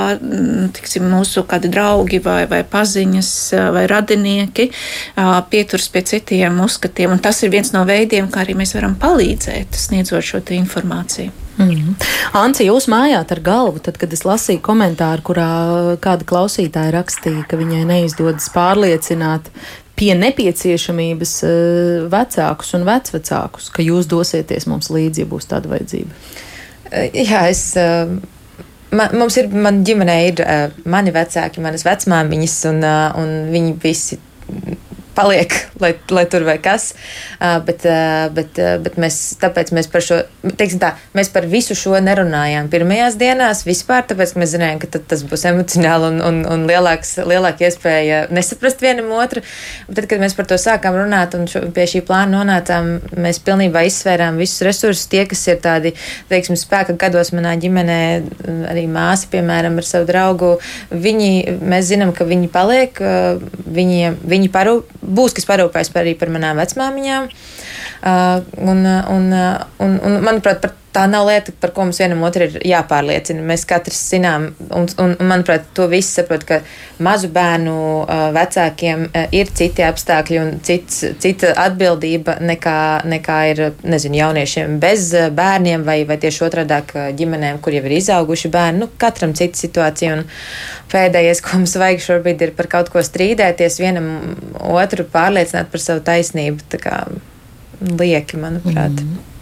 [0.76, 3.32] tiksim, mūsu kādi draugi vai, vai paziņas
[3.74, 4.70] vai radinieki
[5.50, 9.76] pieturas pie citiem uzskatiem, un tas ir viens no veidiem, kā arī mēs varam palīdzēt,
[9.86, 11.32] sniedzot šo informāciju.
[11.58, 11.94] Mm -hmm.
[12.32, 15.48] Anci, jūs mājāt ar galvu, tad, kad es lasīju komentāru, kurā
[16.00, 19.40] kāda klausītāja rakstīja, ka viņai neizdodas pārliecināt
[19.96, 26.24] pie nepieciešamības uh, vecākus un vecvecākus, ka jūs dosieties mums līdzi, ja būs tāda vajadzība.
[27.12, 27.68] Jā, es.
[27.80, 28.16] Uh...
[28.96, 30.40] Man, mums ir, man ģimenē ir
[30.88, 32.84] mani vecāki, manas vecmāmiņas, un,
[33.18, 34.16] un viņi visi
[35.16, 36.90] paliek, lai, lai tur vai kas.
[37.40, 41.48] Uh, bet, uh, bet, uh, bet mēs, tāpēc mēs par šo, teiksim tā, mēs par
[41.50, 46.42] visu šo nerunājām pirmajās dienās vispār, tāpēc, mēs zinājām, ka tas būs emocionāli un, un,
[46.52, 49.42] un lielāks, lielāka iespēja nesaprast vienam otru.
[49.88, 53.40] Bet tad, kad mēs par to sākām runāt un šo, pie šī plāna nonācām, mēs
[53.46, 55.94] pilnībā izsvērām visus resursus, tie, kas ir tādi,
[56.30, 58.00] teiksim, spēka gados manā ģimenē,
[58.72, 60.52] arī māsa, piemēram, ar savu draugu,
[60.92, 63.00] viņi, mēs zinām, ka viņi paliek,
[63.76, 67.30] viņi, viņi parūp būs, kas parūpēs par arī par manām vecmāmiņām.
[68.02, 69.30] Uh, un, un,
[69.78, 70.66] un, un, manuprāt,
[70.96, 73.44] tā nav lieta, par ko mums vienam otru ir jāpārliecina.
[73.44, 76.60] Mēs katrs zinām, un, un, manuprāt, to visi saprot, ka
[77.04, 82.78] mazu bērnu uh, vecākiem uh, ir citi apstākļi un cits, cita atbildība nekā,
[83.12, 87.98] nekā ir, nezinu, jauniešiem bez uh, bērniem vai, vai tieši otrādāk ģimenēm, kur jau ir
[87.98, 88.84] izauguši bērni.
[88.84, 90.16] Nu, katram cita situācija.
[90.16, 90.26] Un
[90.92, 94.12] pēdējais, ko mums vajag šobrīd, ir par kaut ko strīdēties, vienam
[94.64, 96.80] otru pārliecināt par savu taisnību.
[97.80, 99.00] Lieki, manuprāt.
[99.02, 99.32] Mm.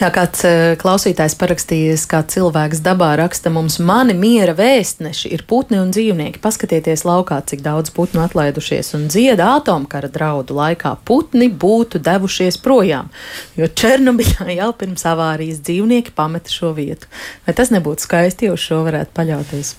[0.00, 5.76] Jā, kāds eh, klausītājs parakstījis, kā cilvēks dabā raksta mums, mani miera vēstneši ir putni
[5.76, 6.40] un dzīvnieki.
[6.40, 10.94] Paskatieties laukā, cik daudz putnu atlaidušies un dzieda atomkara draudu laikā.
[11.04, 13.12] Putni būtu devušies projām,
[13.60, 17.10] jo Černobiļā jau pirms avārijas dzīvnieki pameta šo vietu.
[17.44, 19.74] Vai tas nebūtu skaisti, ja uz šo varētu paļauties?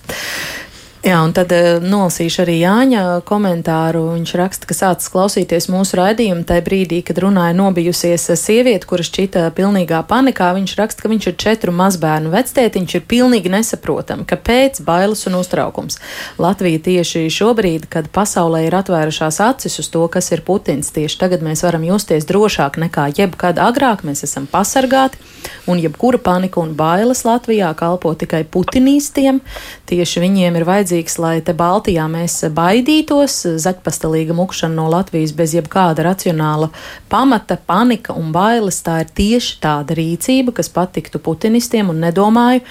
[1.02, 4.04] Jā, un tad uh, nolasīšu arī Jāņa komentāru.
[4.14, 9.48] Viņš raksta, ka sācis klausīties mūsu raidījumu tajā brīdī, kad runāja nobijusies sieviete, kuras šķita
[9.56, 10.52] pilnīgā panikā.
[10.54, 15.98] Viņš raksta, ka viņš ir četru mazbērnu vectētiņš, ir pilnīgi nesaprotami, kāpēc bailes un uztraukums.
[16.38, 21.42] Latvija tieši šobrīd, kad pasaulē ir atvērušās acis uz to, kas ir Putins, tieši tagad
[21.42, 24.06] mēs varam justies drošāk nekā jebkad agrāk.
[24.06, 25.18] Mēs esam pasargāti,
[25.66, 29.42] un jebkura panika un bailes Latvijā kalpo tikai putinīstiem.
[29.90, 35.54] Tieši viņiem ir vajadzīgs vajadzīgs, lai te Baltijā mēs baidītos, zaķpastelīga mukšana no Latvijas bez
[35.54, 36.70] jebkāda racionāla
[37.08, 38.82] pamata, panika un bailes.
[38.82, 42.62] Tā ir tieši tāda rīcība, kas patiktu putinistiem un nedomāju,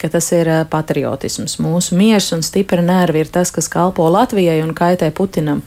[0.00, 1.58] ka tas ir patriotisms.
[1.60, 5.60] Mūsu miers un stipra nervi ir tas, kas kalpo Latvijai un kaitē Putinam.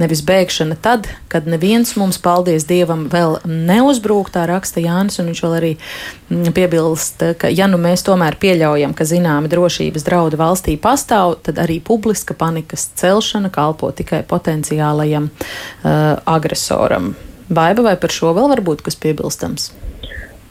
[0.00, 5.44] Nevis bēgšana tad, kad neviens mums, paldies Dievam, vēl neuzbrūk, tā raksta Jānis, un viņš
[5.46, 10.76] vēl arī mm, piebilst, ka ja nu mēs tomēr pieļaujam, ka zināmi drošības draudi valstī
[10.82, 17.14] pastāv, tad arī publiska panikas celšana kalpo tikai potenciālajam uh, agresoram.
[17.46, 19.70] Baiba vai par šo vēl var būt kas piebilstams?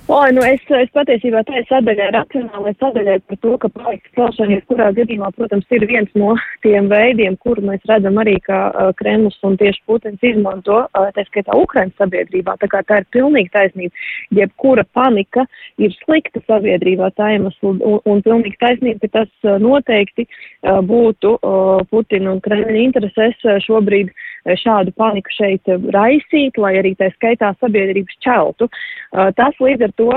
[0.08, 4.60] Oi, nu es, es patiesībā tā ir sadaļai racionālai sadaļai par to, ka projekta celšana,
[4.70, 9.40] kurā gadījumā, protams, ir viens no tiem veidiem, kuru mēs redzam arī, ka uh, Kremlis
[9.50, 12.54] un tieši Putins izmanto, uh, tā skaitā Ukrainas sabiedrībā.
[12.62, 14.06] Tā kā tā ir pilnīgi taisnība.
[14.38, 15.48] Jebkura panika
[15.82, 21.34] ir slikta sabiedrībā tā iemesla un, un pilnīgi taisnība, ka tas uh, noteikti uh, būtu
[21.40, 27.10] uh, Putina un Kremļa interesēs uh, šobrīd uh, šādu paniku šeit raisīt, lai arī tā
[27.16, 28.70] skaitā sabiedrības čeltu.
[28.70, 30.10] Uh, tas līdz ar to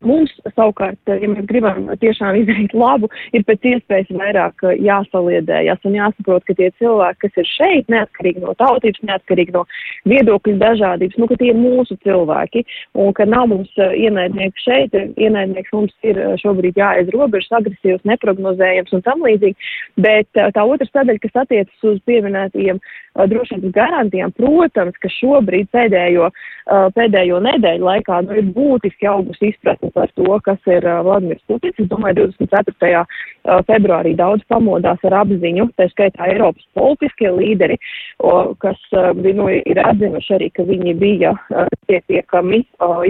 [0.00, 5.98] Mums savukārt, ja mēs gribam tiešām izdarīt labu, ir pēc iespējas vairāk uh, jāsaliedējas un
[5.98, 9.66] jāsaprot, ka tie cilvēki, kas ir šeit, neatkarīgi no tautības, neatkarīgi no
[10.08, 12.64] viedokļu dažādības, nu, ka tie ir mūsu cilvēki
[12.96, 18.96] un ka nav mums uh, ienaidnieki šeit, ienaidnieks mums ir šobrīd jāaiz robežas, agresīvs, neprognozējams
[18.96, 19.70] un tam līdzīgi,
[20.00, 22.80] bet tā otra sadaļa, kas attiecas uz pieminētajiem
[23.28, 26.30] drošības garantijām, protams, ka šobrīd pēdējo,
[26.96, 29.50] pēdējo nedēļu laikā nu, ir būtiski augusi
[29.90, 31.78] izpratne par to, kas ir Vladimirs Putins.
[31.78, 33.04] Es domāju, 24.
[33.44, 37.78] Uh, februārī daudz pamodās ar apziņu, tā skaitā Eiropas politiskie līderi,
[38.60, 38.78] kas
[39.16, 41.32] nu, ir atzinuši arī, ka viņi bija
[41.88, 42.62] pietiekami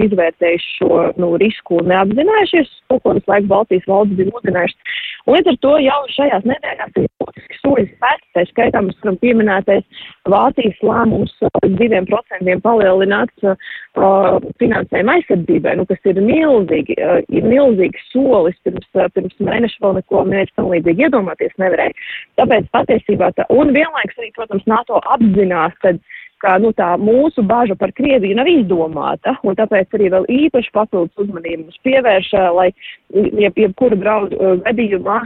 [0.05, 4.95] izvērtējuši šo nu, risku un neapzinājušies, to, ko visu laiku Baltijas valsts bija mudinājušas.
[5.29, 10.07] Līdz ar to jau šajās nedēļās ir būtiski soļi spērti, tā skaitā mums varam pieminētais
[10.31, 11.35] Vācijas lēmums
[11.77, 18.87] diviem procentiem palielināt uh, finansējumu aizsardzībai, nu, kas ir milzīgi, uh, ir milzīgs solis pirms,
[18.97, 21.93] uh, pirms mēneša vēl neko neviens tam līdzīgi iedomāties nevarēja.
[22.41, 26.01] Tāpēc patiesībā tā, un vienlaiks arī, protams, NATO apzinās, kad
[26.41, 31.23] ka nu, tā mūsu baža par Krieviju nav izdomāta, un tāpēc arī vēl īpaši papildus
[31.23, 32.69] uzmanību mums pievērš, lai
[33.13, 35.19] jeb, jebkura draudu gadījumā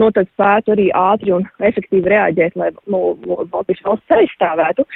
[0.00, 3.14] nu, tad spētu arī ātri un efektīvi reaģēt, lai nu,
[3.52, 4.86] Baltijas valsts aizstāvētu.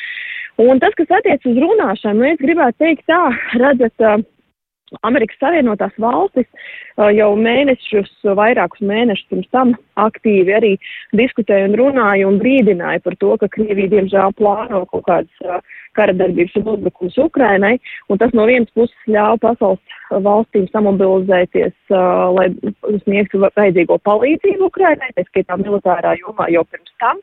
[0.64, 3.22] Un tas, kas attiec uz runāšanu, nu, es gribētu teikt tā,
[3.58, 4.26] redzat,
[5.02, 6.46] Amerikas Savienotās valstis
[7.16, 10.72] jau mēnešus, vairākus mēnešus pirms tam aktīvi arī
[11.16, 15.64] diskutēja un runāja un brīdināja par to, ka Krievija diemžēl plāno kaut kādas
[15.96, 17.74] kara darbības un uzbrukums Ukrainai,
[18.08, 22.48] un tas no vienas puses ļauj pasaules valstīm samobilizēties, uh, lai
[23.04, 27.22] sniegtu vajadzīgo palīdzību Ukrainai, tā skaitā militārā jomā jau pirms tam.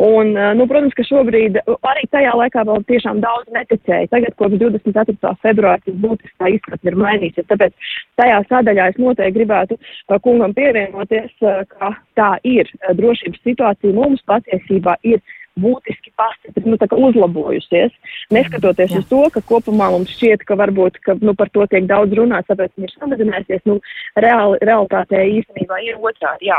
[0.00, 4.08] Un, nu, protams, ka šobrīd arī tajā laikā vēl tiešām daudz neticēja.
[4.08, 5.32] Tagad, kopš 24.
[5.44, 7.48] februāra, tas būtiskā izpratne ir mainīsies.
[7.50, 9.76] Tāpēc tajā sadaļā es noteikti gribētu
[10.24, 11.34] kungam pievienoties,
[11.74, 12.72] ka tā ir.
[12.96, 15.20] Drošības situācija mums patiesībā ir
[15.62, 17.94] būtiski pastiprināt, nu, uzlabojusies.
[18.34, 19.02] Neskatoties Jā.
[19.02, 22.50] uz to, ka kopumā mums šķiet, ka varbūt ka, nu, par to tiek daudz runāts,
[22.50, 23.64] tāpēc viņi ir samazinājusies.
[23.70, 23.78] Nu,
[24.24, 26.52] reāli, realitātē īstenībā ir otrādi.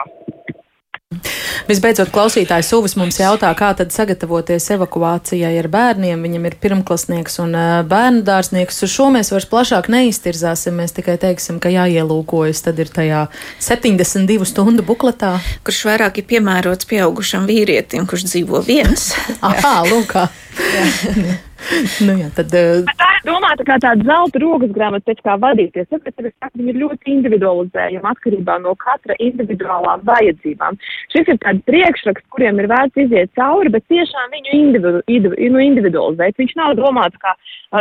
[1.68, 6.24] Visbeidzot, klausītājs Uvis mums jautā, kā tad sagatavoties evakuācijai ar bērniem.
[6.24, 7.56] Viņam ir pirmklasnieks un
[7.92, 8.82] bērnu dārznieks.
[8.88, 10.80] Uz šo mēs vairs plašāk neiztirzāsim.
[10.80, 13.26] Mēs tikai teiksim, ka jāielūkojas tad ir tajā
[13.60, 15.36] 72 stundu bukletā.
[15.68, 19.12] Kurš vairāk ir piemērots pieaugušam vīrietim, kurš dzīvo viens.
[19.44, 20.28] Aha, lūkā.
[22.08, 22.92] nu, jā, tad, uh...
[23.00, 25.88] Tā ir domāta kā tāda zelta rokas grāmata, pēc kā vadīties.
[25.92, 30.80] Tāpēc es saku, viņi ir ļoti individualizējami atkarībā no katra individuālām vajadzībām.
[31.14, 35.66] Šis ir tāds priekšraksts, kuriem ir vērts iziet cauri, bet tiešām viņu individu, individu, nu,
[35.66, 36.40] individualizēt.
[36.42, 37.36] Viņš nav domāts kā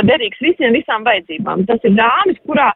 [0.07, 1.67] derīgs visiem, visām vajadzībām.
[1.71, 2.71] Tas ir dāmas, kurā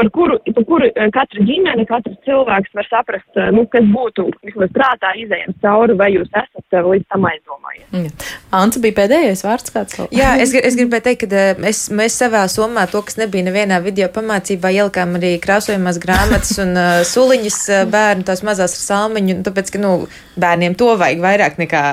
[0.00, 4.26] par kuru, par kuru eh, katra ģimene, katrs cilvēks var saprast, eh, nu, kas būtu
[4.46, 8.30] vismaz prātā izējams cauri, vai jūs esat eh, līdz tam aizdomājies.
[8.56, 9.98] Anta bija pēdējais vārds kāds.
[10.16, 14.08] Jā, es, es gribēju teikt, ka es, mēs savā somā to, kas nebija nevienā video
[14.14, 17.60] pamācībā, ielikām arī krāsojumās grāmatas un uh, suliņas
[17.92, 19.92] bērnu, tās mazās ar salmiņu, tāpēc, ka, nu,
[20.40, 21.84] bērniem to vajag vairāk nekā,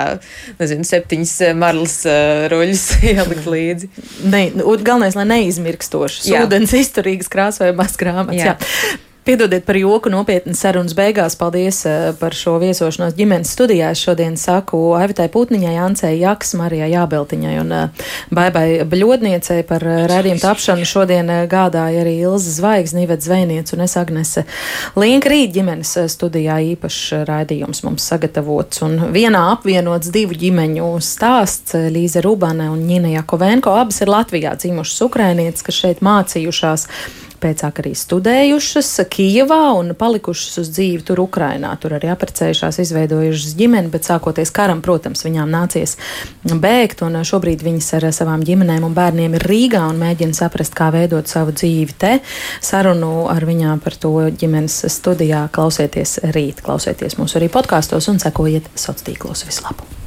[0.62, 3.92] nezinu, septiņas marlas uh, roļas ielikt līdzi.
[4.32, 8.40] Ne, galvenais, lai neizmirkstošas, ūdens izturīgas krāsojumās grāmatas.
[8.40, 8.56] Jā.
[8.56, 9.04] Jā.
[9.28, 11.34] Piedodiet par joku nopietnas sarunas beigās.
[11.36, 13.90] Paldies eh, par šo viesošanos ģimenes studijā.
[13.92, 20.06] Es šodien saku Aivitai Putniņai, Ancei Jaks, Marijai Jābeltiņai un eh, Baibai Bļodniecei par eh,
[20.08, 20.88] redzījumu tapšanu.
[20.88, 24.46] Šodien gādāja arī Ilza Zvaigzne, Ivets Zvejniec un es Agnese
[24.96, 28.80] Linka rīt ģimenes studijā īpašs raidījums mums sagatavots.
[28.88, 33.76] Un vienā apvienots divu ģimeņu stāsts Līze Rubane un Ņina Jakovenko.
[33.76, 36.88] Abas ir Latvijā dzimušas ukrainietes, kas šeit mācījušās
[37.42, 41.74] pēcāk arī studējušas Kijavā un palikušas uz dzīvi tur Ukrainā.
[41.82, 45.98] Tur arī apprecējušās, izveidojušas ģimeni, bet sākoties karam, protams, viņām nācies
[46.48, 50.90] bēgt, un šobrīd viņas ar savām ģimenēm un bērniem ir Rīgā un mēģina saprast, kā
[50.96, 52.18] veidot savu dzīvi te.
[52.64, 58.68] Sarunu ar viņām par to ģimenes studijā klausieties rīt, klausieties mūsu arī podkāstos un sekojiet
[58.76, 59.46] sociālos tīklos.
[59.48, 60.07] Vislabāk!